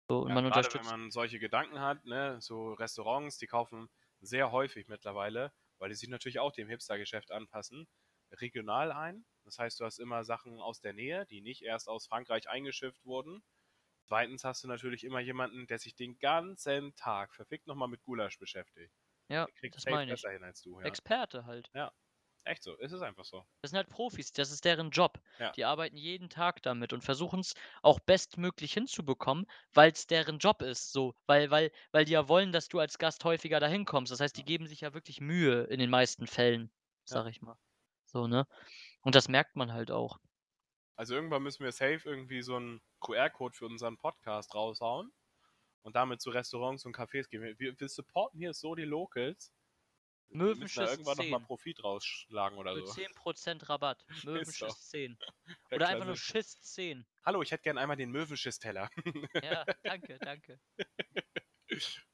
[0.09, 3.89] So, Ja, man grade wenn man solche Gedanken hat, ne, so Restaurants, die kaufen
[4.21, 7.87] sehr häufig mittlerweile, weil die sich natürlich auch dem Hipstergeschäft anpassen,
[8.31, 9.25] regional ein.
[9.43, 13.03] Das heißt, du hast immer Sachen aus der Nähe, die nicht erst aus Frankreich eingeschifft
[13.05, 13.43] wurden.
[14.07, 14.43] 2.
[14.43, 18.39] hast du natürlich immer jemanden, der sich den ganzen Tag verfickt noch mal mit Gulasch
[18.39, 18.93] beschäftigt.
[19.29, 20.27] Ja, Der kriegt's das meine ich.
[20.27, 20.99] besser hin als du, ja.
[20.99, 21.73] Experte halt.
[21.73, 21.93] Ja,
[22.45, 22.77] echt so.
[22.79, 23.45] Es ist einfach so.
[23.63, 25.21] Das sind halt Profis, das ist deren Job.
[25.39, 25.55] Ja.
[25.55, 31.15] Die arbeiten jeden Tag damit und versuchen's auch bestmöglich hinzubekommen, weil's deren Job ist, so.
[31.27, 34.11] Weil weil weil die ja wollen, dass du als Gast häufiger dahin kommst.
[34.11, 36.73] Das heißt, die geben sich ja wirklich Mühe in den meisten Fällen,
[37.09, 37.23] Ja.
[37.23, 37.57] sage ich mal.
[38.05, 38.47] So, ne?
[39.01, 40.19] Und das merkt man halt auch.
[40.99, 45.11] Also, irgendwann müssen wir safe irgendwie so 'n QR-Code für unseren Podcast raushauen
[45.83, 47.43] und damit zu Restaurants und Cafés gehen.
[47.59, 49.51] Wir wir supporten hier so die Locals.
[50.33, 51.45] Müssen da Möwenschiss irgendwann noch mal 10.
[51.47, 52.93] Profit rausschlagen oder Für so.
[52.93, 53.11] 10
[53.61, 54.05] % Rabatt.
[54.23, 55.17] Möwenschiss 10.
[55.19, 56.17] Ja, Oder einfach nur.
[56.17, 57.05] Schiss 10.
[57.25, 58.89] Hallo, ich hätte gern einmal den Möwenschiss-Teller.
[59.43, 60.59] Ja, danke, danke.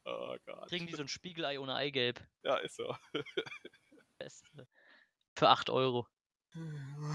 [0.06, 0.70] Oh Gott.
[0.70, 2.20] Kriegen die so 'n Spiegelei ohne Eigelb.
[2.44, 2.96] Ja, ist so.
[4.18, 4.68] Beste.
[5.36, 6.06] Für 8 €.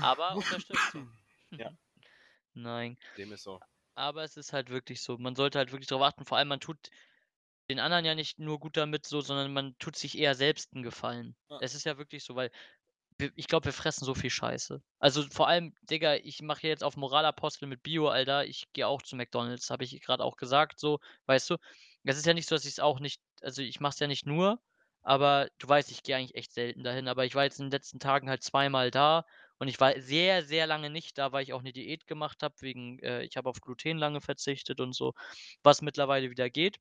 [0.03, 1.17] Aber Unterstützung.
[1.51, 1.71] Ja.
[2.55, 2.99] Nein.
[3.19, 3.61] Dem ist so.
[3.95, 5.19] Aber es ist halt wirklich so.
[5.19, 6.25] Man sollte halt wirklich drauf achten.
[6.25, 6.91] Vor allem, man tut
[7.71, 10.83] den anderen ja nicht nur gut damit so, sondern man tut sich eher selbst 'n
[10.83, 11.37] Gefallen.
[11.51, 11.61] Ja.
[11.61, 12.51] Es ist ja wirklich so, weil
[13.37, 14.83] ich glaube, wir fressen so viel Scheiße.
[15.01, 18.47] Also, vor allem, Digga, ich mache hier jetzt auf Moralapostel mit Bio, Alter.
[18.47, 21.57] Ich gehe auch zu McDonald's, habe ich grad auch gesagt so, weißt du?
[22.05, 24.27] Es ist ja nicht so, dass ich's auch nicht also, ich mache es ja nicht
[24.27, 24.61] nur,
[25.03, 27.09] aber du weißt, ich gehe eigentlich echt selten dahin.
[27.09, 29.25] Aber ich war jetzt in den letzten Tagen halt zweimal da
[29.59, 32.55] und ich war sehr, sehr lange nicht da, weil ich auch 'ne Diät gemacht habe
[32.61, 35.15] wegen äh, ich habe auf Gluten lange verzichtet und so,
[35.65, 36.79] was mittlerweile wieder geht.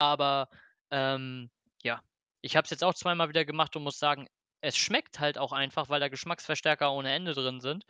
[0.00, 0.48] Aber,
[0.90, 1.50] ähm,
[1.82, 2.02] ja,
[2.40, 4.28] ich habe es jetzt auch zweimal wieder gemacht und muss sagen,
[4.60, 7.84] es schmeckt halt auch einfach, weil da Geschmacksverstärker ohne Ende drin sind.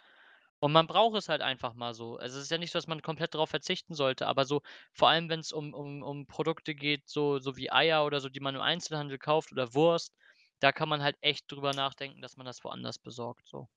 [0.60, 2.16] Und man braucht es halt einfach mal so.
[2.18, 5.08] Also, es ist ja nicht so, dass man komplett drauf verzichten sollte, aber so vor
[5.08, 8.54] allem, wenn's um um um Produkte geht, so so wie Eier oder so, die man
[8.56, 10.16] im Einzelhandel kauft oder Wurst,
[10.60, 13.68] da kann man halt echt drüber nachdenken, dass man das woanders besorgt, so.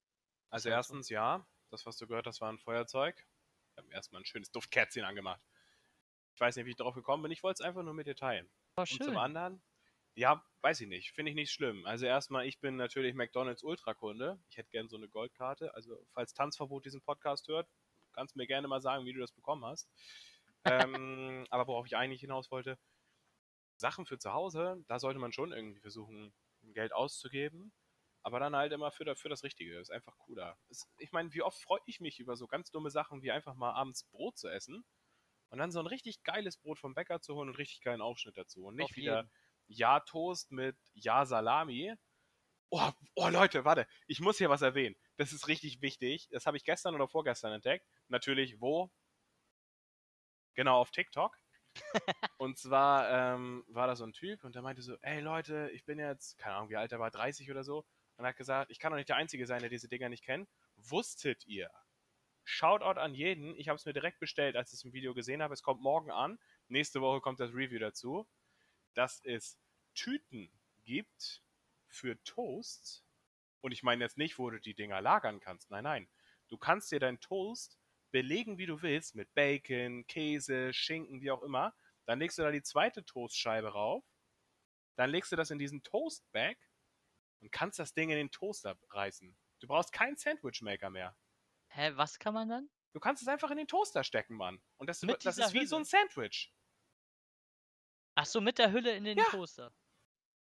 [0.54, 0.70] Also, halt.
[0.70, 1.08] 1.
[1.10, 3.26] ja, das, was du gehört hast, war 'n Feuerzeug.
[3.76, 5.42] Wir haben erst mal 'n schönes Duftkerzchen angemacht.
[6.42, 7.32] Ich weiß nicht, wie ich drauf gekommen bin.
[7.32, 8.50] Ich wollte es einfach nur mit dir teilen.
[8.78, 9.18] Oh, Und zum schön.
[9.18, 9.62] anderen,
[10.16, 11.86] ja, weiß ich nicht, finde ich nicht schlimm.
[11.86, 14.42] Also, erst mal, ich bin natürlich McDonald's Ultrakunde.
[14.50, 15.76] Ich hätte gern so 'ne Goldkarte.
[15.76, 17.70] Also, falls Tanzverbot diesen Podcast hört,
[18.14, 19.90] kannst du mir gerne mal sagen, wie du das bekommen hast.
[20.66, 22.80] Ähm, aber worauf ich eigentlich hinaus wollte
[23.76, 27.74] Sachen für zu Hause, da sollte man schon irgendwie versuchen, Geld auszugeben.
[28.24, 29.80] aber dann halt immer für, für das Richtige.
[29.80, 30.58] Ist einfach cooler.
[30.70, 33.56] Ist, ich meine, wie oft freue ich mich über so ganz dumme Sachen wie einfach
[33.56, 34.86] mal abends Brot zu essen
[35.52, 38.38] und dann so ein richtig geiles Brot vom Bäcker zu holen und richtig geilen Aufschnitt
[38.38, 38.66] dazu.
[38.66, 39.32] Und nicht Auf wieder jeden.
[39.68, 41.94] Ja-Toast mit Ja-Salami.
[42.70, 44.96] Oh, oh, Leute, warte, ich muss hier was erwähnen.
[45.18, 46.30] Das ist richtig wichtig.
[46.32, 47.86] Das habe ich gestern oder vorgestern entdeckt.
[48.08, 48.90] Natürlich, wo?
[50.54, 51.38] Genau, auf TikTok.
[52.38, 55.86] und zwar ähm, war da so ein Typ und der meinte so, ey Leute, ich
[55.86, 57.86] bin jetzt, keine Ahnung, wie alt er war, 30 oder so.
[58.16, 60.24] Und er hat gesagt, ich kann doch nicht der Einzige sein, der diese Dinger nicht
[60.24, 60.50] kennt.
[60.78, 61.70] Wusstet ihr?
[62.44, 63.56] Shoutout an jeden.
[63.58, 65.54] Ich habe es mir direkt bestellt, als ich es im Video gesehen habe.
[65.54, 66.40] Es kommt morgen an.
[66.68, 68.28] Nächste Woche kommt das Review dazu.
[68.94, 69.58] Dass es
[69.94, 70.52] Tüten
[70.84, 71.42] gibt
[71.88, 73.06] für Toast.
[73.62, 75.70] Und ich meine jetzt nicht, wo du die Dinger lagern kannst.
[75.70, 76.10] Nein, nein.
[76.48, 77.80] Du kannst dir deinen Toast
[78.12, 81.74] belegen, wie du willst, mit Bacon, Käse, Schinken, wie auch immer.
[82.06, 84.04] Dann legst du da die zweite Toastscheibe rauf.
[84.96, 86.58] Dann legst du das in diesen Toastbag
[87.40, 89.36] und kannst das Ding in den Toaster reißen.
[89.60, 91.16] Du brauchst keinen Sandwichmaker mehr.
[91.74, 92.70] Hä, was kann man dann?
[92.94, 94.62] Du kannst es einfach in den Toaster stecken, Mann.
[94.78, 95.84] Und das, Mit das ist wie so Hülle?
[95.84, 96.54] ein Sandwich.
[98.16, 99.24] Ach so, mit der Hülle in den Ja.
[99.26, 99.74] Toaster.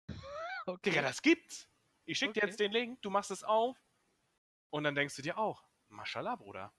[0.70, 0.90] Okay.
[0.90, 1.70] Digga, das gibt's.
[2.06, 2.48] Ich schick dir Okay.
[2.48, 3.78] jetzt den Link, du machst es auf
[4.70, 6.74] und dann denkst du dir auch, Mashallah, Bruder.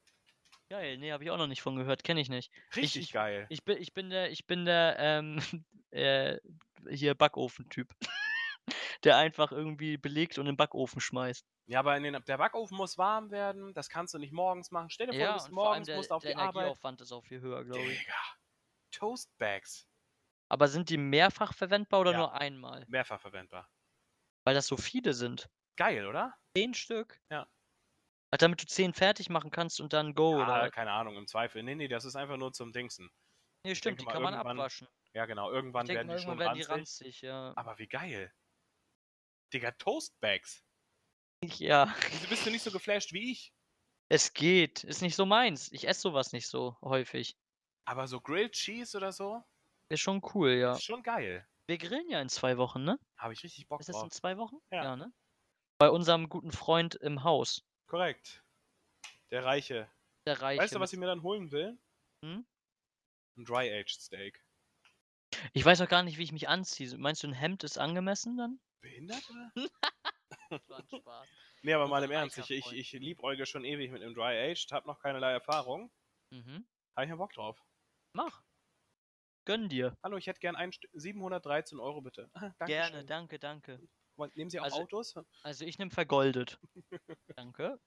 [0.68, 2.52] Geil, nee, habe ich auch noch nicht von gehört, kenne ich nicht.
[2.76, 3.46] Richtig ich- geil.
[3.48, 5.38] Ich bin, ich bin der, ich bin der, ähm,
[5.90, 6.38] äh,
[6.90, 7.88] hier Backofen-Typ.
[9.08, 11.44] Der einfach irgendwie belegt und in den Backofen schmeißt.
[11.66, 14.90] ja, aber in den, der Backofen muss warm werden, das kannst du nicht morgens machen.
[14.90, 16.54] Stell dir vor, Ja, du bist vor morgens, der, musst auf der die Arbeit.
[16.64, 17.98] Energieaufwand ist auch viel höher, glaube ich.
[18.00, 18.14] Digga.
[18.92, 19.86] Toastbags.
[20.50, 22.18] Aber sind die mehrfach verwendbar oder Ja.
[22.18, 22.84] nur einmal?
[22.88, 23.68] Mehrfach verwendbar.
[24.44, 25.48] Weil das so viele sind.
[25.76, 26.34] Geil, oder?
[26.56, 27.20] Zehn Stück?
[27.30, 27.46] Ja.
[28.30, 30.70] Ach, damit du zehn fertig machen kannst und dann go, Ja, oder?
[30.70, 31.62] keine Ahnung, im Zweifel.
[31.62, 33.10] Nee, nee, das ist einfach nur zum Dingsen.
[33.64, 34.88] Nee, stimmt, die mal, kann man abwaschen.
[35.14, 37.06] Ja, genau, irgendwann denke werden die schon irgendwann werden die ranzig.
[37.06, 37.52] ranzig, ja.
[37.56, 38.32] Aber wie geil.
[39.52, 40.64] Digga, Toastbags.
[41.44, 43.52] Ja, Wieso bist du nicht so geflasht wie ich?
[44.10, 44.84] es geht.
[44.84, 45.70] Ist nicht so meins.
[45.72, 47.36] Ich esse sowas nicht so häufig.
[47.84, 49.42] Aber so Grilled Cheese oder so,
[49.90, 50.72] Ist schon cool, ja.
[50.72, 51.46] ist schon geil.
[51.66, 52.98] Wir grillen ja in zwei Wochen, ne?
[53.18, 54.12] Habe ich richtig Bock Ist das in drauf.
[54.12, 54.56] zwei Wochen?
[54.70, 54.96] Ja.
[54.96, 55.12] ne?
[55.78, 57.62] Bei unserem guten Freund im Haus.
[57.86, 58.42] Korrekt.
[59.30, 59.90] Der Reiche.
[60.26, 60.62] Der Reiche.
[60.62, 61.78] Weißt du, was ich mir dann holen will?
[62.24, 62.46] Hm?
[63.36, 64.42] Ein Dry-Aged Steak.
[65.52, 66.96] Ich weiß auch gar nicht, wie ich mich anziehe.
[66.96, 68.58] Meinst du, ein Hemd ist angemessen dann?
[68.80, 69.52] Behindert, oder?
[70.50, 71.28] Das war ein Spaß.
[71.62, 72.38] Nee, aber mal im Ernst.
[72.38, 75.90] Ich, ich, ich liebäuge schon ewig mit einem Dry-Aged, hab noch keinerlei Erfahrung.
[76.30, 76.66] Mhm.
[76.96, 77.62] Habe ich ja Bock drauf.
[78.14, 78.42] Mach.
[79.44, 79.96] Gönn dir.
[80.02, 80.90] Hallo, ich hätte gern ein Stück.
[80.94, 82.30] 713 Euro bitte.
[82.58, 82.66] Dankeschön.
[82.66, 83.80] Gerne, danke, danke.
[84.34, 85.14] Nehmen Sie auch Also- Autos?
[85.42, 86.58] Also ich nehme vergoldet.
[87.36, 87.78] danke.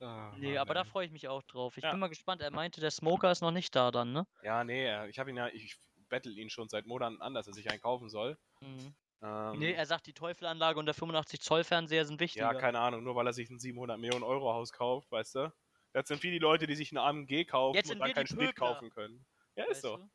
[0.00, 1.76] Ah, Nee, aber da freue ich mich auch drauf.
[1.76, 1.90] Ich Ja.
[1.90, 2.40] bin mal gespannt.
[2.42, 4.26] Er meinte, der Smoker ist noch nicht da dann, ne?
[4.42, 5.76] Ja, nee, äh, ich habe ihn ja, ich
[6.08, 8.38] bettel ihn schon seit Monaten an, dass er sich einen kaufen soll.
[8.60, 8.94] Mhm.
[9.22, 12.52] Ähm, Nee, er sagt, die Teufelanlage und der 85 Zoll Fernseher sind wichtiger.
[12.52, 15.52] ja, keine Ahnung, nur weil er sich ein 700 Millionen Euro Haus kauft, weißt du?
[15.92, 18.56] Das sind wie die Leute, die sich ein AMG kaufen Jetzt und dann keinen Sprit
[18.56, 19.24] kaufen können.
[19.54, 20.08] Ja, ist weißt so.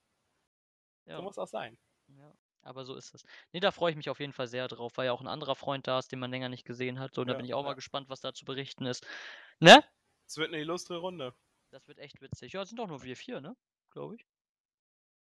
[1.05, 1.17] Ja.
[1.17, 1.77] So muss auch sein.
[2.07, 3.23] Ja, aber so ist es.
[3.53, 5.55] Nee, da freue ich mich auf jeden Fall sehr drauf, weil ja auch ein anderer
[5.55, 7.15] Freund da ist, den man länger nicht gesehen hat.
[7.15, 7.69] So, und da Ja, bin ich auch ja.
[7.69, 9.07] mal gespannt, was da zu berichten ist.
[9.59, 9.83] Ne?
[10.27, 11.33] Es wird eine illustre Runde.
[11.71, 12.53] Das wird echt witzig.
[12.53, 13.55] Ja, es sind doch nur wir vier, ne?
[13.91, 14.25] Glaube ich.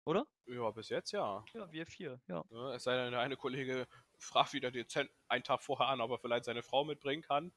[0.06, 0.26] Oder?
[0.46, 1.44] Ja, bis jetzt ja.
[1.54, 2.44] Ja, wir vier, ja.
[2.50, 3.88] Ne, Es sei denn, der eine Kollege
[4.20, 7.52] fragt wieder dezent einen Tag vorher an, ob er vielleicht seine Frau mitbringen kann.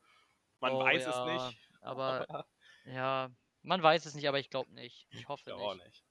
[0.61, 1.69] Man Oh, weiß ja, es nicht.
[1.83, 2.27] Aber
[2.87, 3.31] ja,
[3.63, 5.07] man weiß es nicht, aber ich glaube nicht.
[5.11, 5.65] Ich hoffe ja, nicht.
[5.65, 6.05] auch nicht.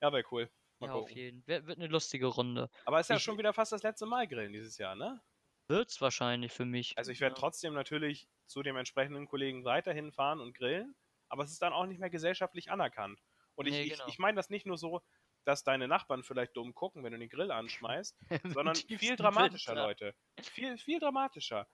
[0.00, 0.48] Ja, wäre cool.
[0.78, 1.16] Mal Ja, auf gucken.
[1.16, 1.66] jeden Fall.
[1.66, 2.70] Wird eine lustige Runde.
[2.84, 5.20] Aber ist ja Ich- schon wieder fast das letzte Mal grillen dieses Jahr, ne?
[5.68, 6.96] Wird's wahrscheinlich für mich.
[6.98, 7.40] Also ich werde ja.
[7.40, 10.94] trotzdem natürlich zu dem entsprechenden Kollegen weiterhin fahren und grillen,
[11.28, 13.20] aber es ist dann auch nicht mehr gesellschaftlich anerkannt.
[13.54, 14.06] Und ich, Nee, ich, genau.
[14.08, 15.02] ich meine das nicht nur so,
[15.44, 18.16] dass deine Nachbarn vielleicht dumm gucken, wenn du den Grill anschmeißt,
[18.56, 19.86] sondern viel dramatischer, Winter.
[19.86, 20.14] Leute.
[20.40, 21.68] Viel, viel dramatischer.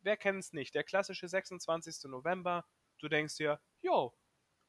[0.00, 0.74] Wer kennt es nicht?
[0.74, 2.10] Der klassische 26.
[2.10, 2.64] November,
[2.98, 4.16] du denkst dir, jo,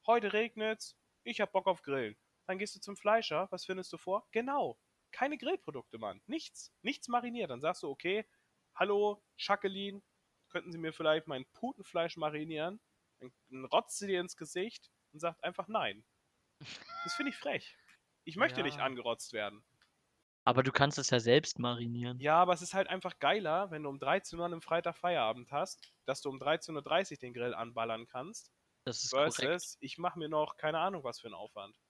[0.06, 2.16] heute regnet's, ich hab Bock auf Grillen.
[2.46, 4.26] Dann gehst du zum Fleischer, was findest du vor?
[4.32, 4.78] Genau,
[5.12, 6.20] keine Grillprodukte, Mann.
[6.26, 7.50] Nichts, nichts mariniert.
[7.50, 8.26] Dann sagst du, okay,
[8.74, 10.02] hallo, Jacqueline,
[10.48, 12.80] könnten Sie mir vielleicht mein Putenfleisch marinieren?
[13.20, 16.04] Dann rotzt sie dir ins Gesicht und sagt einfach nein.
[17.04, 17.76] Das finde ich frech.
[18.30, 18.80] Ich möchte nicht Ja.
[18.80, 19.64] angerotzt werden.
[20.44, 22.20] Aber du kannst es ja selbst marinieren.
[22.20, 24.96] Ja, aber es ist halt einfach geiler, wenn du um 13 Uhr an einem Freitag
[24.96, 28.52] Feierabend hast, dass du um 13.30 Uhr den Grill anballern kannst,
[28.84, 29.54] Das ist korrekt.
[29.54, 31.80] versus ich mache mir noch keine Ahnung was für einen Aufwand.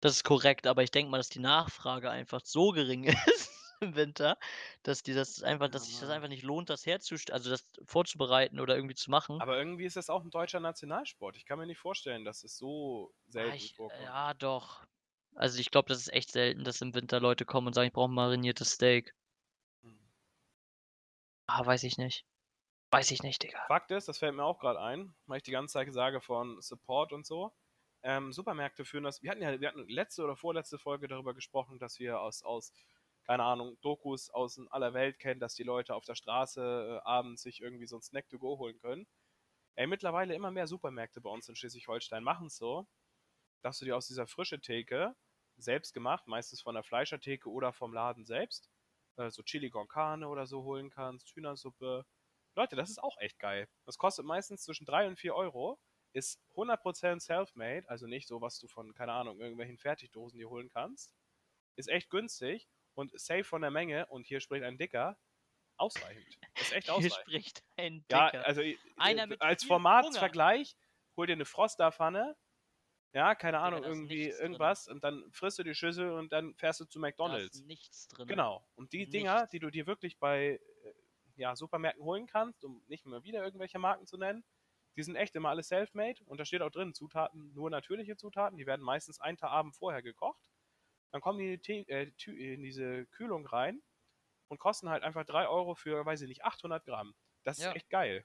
[0.00, 3.50] Das ist korrekt, aber ich denke mal, dass die Nachfrage einfach so gering ist
[3.80, 4.38] im Winter,
[4.84, 6.10] dass die das einfach, dass sich das Ja.
[6.10, 9.40] einfach nicht lohnt, das herzustellen, also das vorzubereiten oder irgendwie zu machen.
[9.40, 11.36] Aber irgendwie ist das auch ein deutscher Nationalsport.
[11.36, 14.12] Ich kann mir nicht vorstellen, dass es so Ah, selten ich, vorkommt.
[14.12, 14.84] ja, doch.
[15.34, 17.92] Also ich glaube, das ist echt selten, dass im Winter Leute kommen und sagen, ich
[17.92, 19.14] brauche ein mariniertes Steak.
[19.82, 19.98] Hm.
[21.46, 22.24] Ah, weiß ich nicht.
[22.90, 23.64] Weiß ich nicht, Digga.
[23.66, 26.60] Fakt ist, das fällt mir auch gerade ein, weil ich die ganze Zeit sage von
[26.60, 27.52] Support und so.
[28.04, 29.22] Ähm, Supermärkte führen das.
[29.22, 32.72] Wir hatten ja, wir hatten letzte oder vorletzte Folge darüber gesprochen, dass wir aus, aus
[33.24, 37.42] keine Ahnung, Dokus aus aller Welt kennen, dass die Leute auf der Straße äh, abends
[37.42, 39.06] sich irgendwie so ein Snack to go holen können.
[39.76, 42.86] Ey, mittlerweile immer mehr Supermärkte bei uns in Schleswig-Holstein machen es so,
[43.62, 45.16] dass du dir aus dieser frische Theke,
[45.56, 48.70] selbst gemacht, meistens von der Fleischertheke oder vom Laden selbst,
[49.16, 52.04] äh, so Chili con Carne oder so holen kannst, Hühnersuppe.
[52.56, 53.68] Leute, das ist auch echt geil.
[53.84, 55.78] Das kostet meistens zwischen 3 und 4 Euro,
[56.12, 60.68] ist 100% self-made, also nicht so, was du von, keine Ahnung, irgendwelchen Fertigdosen dir holen
[60.68, 61.14] kannst.
[61.76, 65.18] Ist echt günstig und safe von der Menge und hier spricht ein Dicker,
[65.76, 66.38] ausreichend.
[66.60, 67.20] Ist echt Hier ausreichend.
[67.28, 68.46] spricht ein Ja, Dicker.
[68.46, 70.76] also äh, Einer mit als Formatsvergleich,
[71.16, 72.36] hol dir eine Frosterpfanne,
[73.14, 74.46] ja, keine Ahnung, da ist irgendwie nichts drin.
[74.46, 77.60] irgendwas und dann frisst du die Schüssel und dann fährst du zu da McDonalds.
[77.60, 78.26] ist nichts drin.
[78.28, 78.66] Genau.
[78.74, 79.50] Und die Dinger, Nichts.
[79.50, 80.94] die du dir wirklich bei äh,
[81.36, 84.44] ja, Supermärkten holen kannst, um nicht mehr wieder irgendwelche Marken zu nennen,
[84.96, 88.56] die sind echt immer alle self-made und da steht auch drin, Zutaten, nur natürliche Zutaten,
[88.58, 90.50] die werden meistens einen Tag Abend vorher gekocht.
[91.12, 93.82] Dann kommen die in die äh, in diese Kühlung rein
[94.48, 97.14] und kosten halt einfach 3 Euro für, weiß ich nicht, 800 Gramm.
[97.44, 97.72] Das ist Ja.
[97.72, 98.24] echt geil.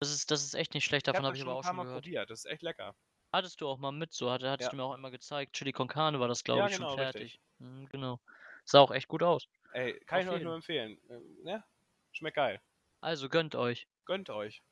[0.00, 1.58] Das ist, das ist echt nicht schlecht, Ich davon habe habe das ich schon aber
[1.60, 2.02] auch schon Mal gehört.
[2.04, 2.30] probiert.
[2.30, 2.94] Das ist echt lecker.
[3.32, 4.70] Hattest du auch mal mit, so hatte, hattest Ja.
[4.70, 5.52] du mir auch immer gezeigt.
[5.54, 7.32] Chili con Carne war das, glaube Ja, ich, genau, schon richtig.
[7.32, 7.40] fertig.
[7.58, 8.20] Mhm, genau.
[8.64, 9.46] Sah auch echt gut aus.
[9.72, 10.44] Ey, kann Auf ich euch jeden.
[10.44, 10.98] nur empfehlen.
[11.10, 11.64] Ähm, ne?
[12.12, 12.60] Schmeckt geil.
[13.00, 13.86] Also gönnt euch.
[14.06, 14.62] Gönnt euch.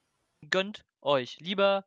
[0.51, 1.39] Gönnt euch.
[1.41, 1.85] Lieber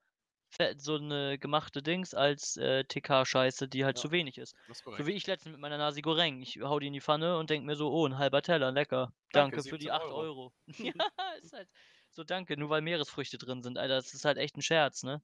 [0.49, 4.01] fe- so eine gemachte Dings als äh, TK-Scheiße, die halt Ja.
[4.03, 4.55] zu wenig ist.
[4.67, 6.41] Das ist So wie ich letztens mit meiner Nasi Goreng.
[6.41, 9.13] Ich hau die in die Pfanne und denk mir so, oh, ein halber Teller, lecker.
[9.31, 10.17] Danke, Danke, für die 17 8 Euro.
[10.17, 10.53] Euro.
[10.77, 10.93] ja,
[11.41, 11.69] ist halt
[12.11, 13.95] so danke, nur weil Meeresfrüchte drin sind, Alter.
[13.95, 15.21] Das ist halt echt ein Scherz, ne?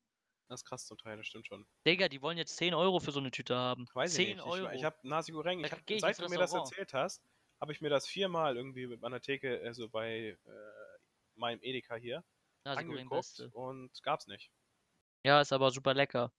[0.48, 1.66] Das ist krass zum Teil, das stimmt schon.
[1.88, 3.88] Digga, die wollen jetzt 10 Euro für so eine Tüte haben.
[3.93, 4.46] Weiß 10 ich nicht.
[4.46, 4.70] Euro.
[4.70, 7.24] Ich, ich habe Nasi Goreng, ich hab, seit du mir das erzählt hast,
[7.60, 10.38] habe ich mir das viermal irgendwie mit meiner Theke, also bei äh,
[11.36, 12.24] meinem Edeka hier,
[12.64, 14.52] Nasi angeguckt und gab's nicht.
[15.24, 16.32] Ja, ist aber super lecker.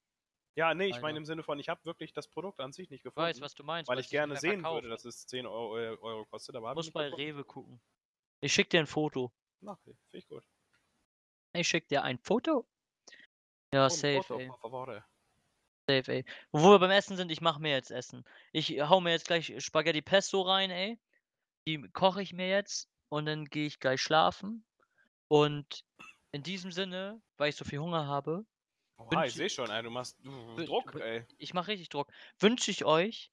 [0.55, 1.01] Ja, nee, ich Alter.
[1.03, 3.41] meine im Sinne von, ich habe wirklich das Produkt an sich nicht Ich gefunden, weiß,
[3.41, 3.89] was du meinst.
[3.89, 4.75] weil ich gerne sehen verkauft.
[4.77, 7.21] würde, dass es 10 Euro, Euro kostet, aber Muss bei gefunden.
[7.21, 7.81] Rewe gucken.
[8.39, 9.31] Ich schick dir ein Foto.
[9.61, 10.43] Okay, finde ich gut.
[11.53, 12.65] Ich schick dir ein Foto.
[13.73, 14.51] Ja, safe, ey.
[15.89, 16.25] Safe, ey.
[16.51, 18.23] Wo wir beim Essen sind, ich mache mir jetzt Essen.
[18.51, 20.99] Ich hau mir jetzt gleich Spaghetti Pesto rein, ey.
[21.67, 24.65] Die koche ich mir jetzt und dann gehe ich gleich schlafen.
[25.27, 25.83] Und
[26.31, 28.45] in diesem Sinne, weil ich so viel Hunger habe,
[28.97, 30.17] Oha, ich sehe schon, ey, du machst
[30.55, 31.25] Druck, ey.
[31.37, 33.31] ich mache richtig Druck, wünsche ich euch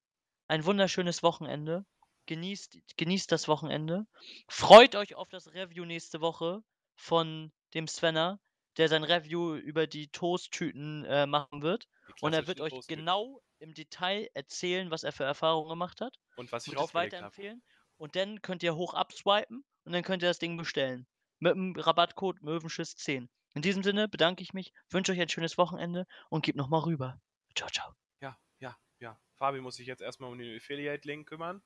[0.49, 1.87] ein wunderschönes Wochenende.
[2.27, 4.07] Genießt, genießt das Wochenende.
[4.49, 6.63] Freut euch auf das Review nächste Woche
[6.97, 8.41] von dem Svenner,
[8.77, 11.89] der sein Review über die Toasttüten äh, machen wird.
[12.21, 16.17] Und er wird euch genau im Detail erzählen, was er für Erfahrungen gemacht hat.
[16.37, 17.17] Und was ich das draufgelegt habe.
[17.17, 17.63] weiterempfehlen.
[17.97, 21.07] Und dann könnt ihr hoch abswipen und dann könnt ihr das Ding bestellen.
[21.39, 23.29] Mit dem Rabattcode Möwenschiss10.
[23.55, 27.21] In diesem Sinne bedanke ich mich, wünsche euch ein schönes Wochenende und gebt nochmal rüber.
[27.55, 27.93] Ciao, ciao.
[28.21, 29.19] Ja, ja, ja.
[29.37, 31.63] Fabi muss sich jetzt erstmal um den Affiliate-Link kümmern,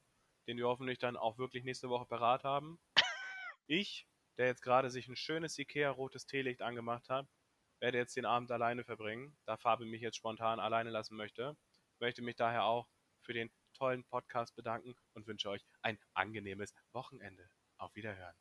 [0.47, 2.79] den wir hoffentlich dann auch wirklich nächste Woche parat haben.
[3.71, 4.07] Ich,
[4.39, 7.28] der jetzt gerade sich ein schönes Ikea-rotes Teelicht angemacht hat,
[7.80, 11.57] werde jetzt den Abend alleine verbringen, da Fabi mich jetzt spontan alleine lassen möchte.
[12.01, 12.89] Möchte mich daher auch
[13.22, 17.49] für den tollen Podcast bedanken und wünsche euch ein angenehmes Wochenende.
[17.76, 18.34] Auf Wiederhören.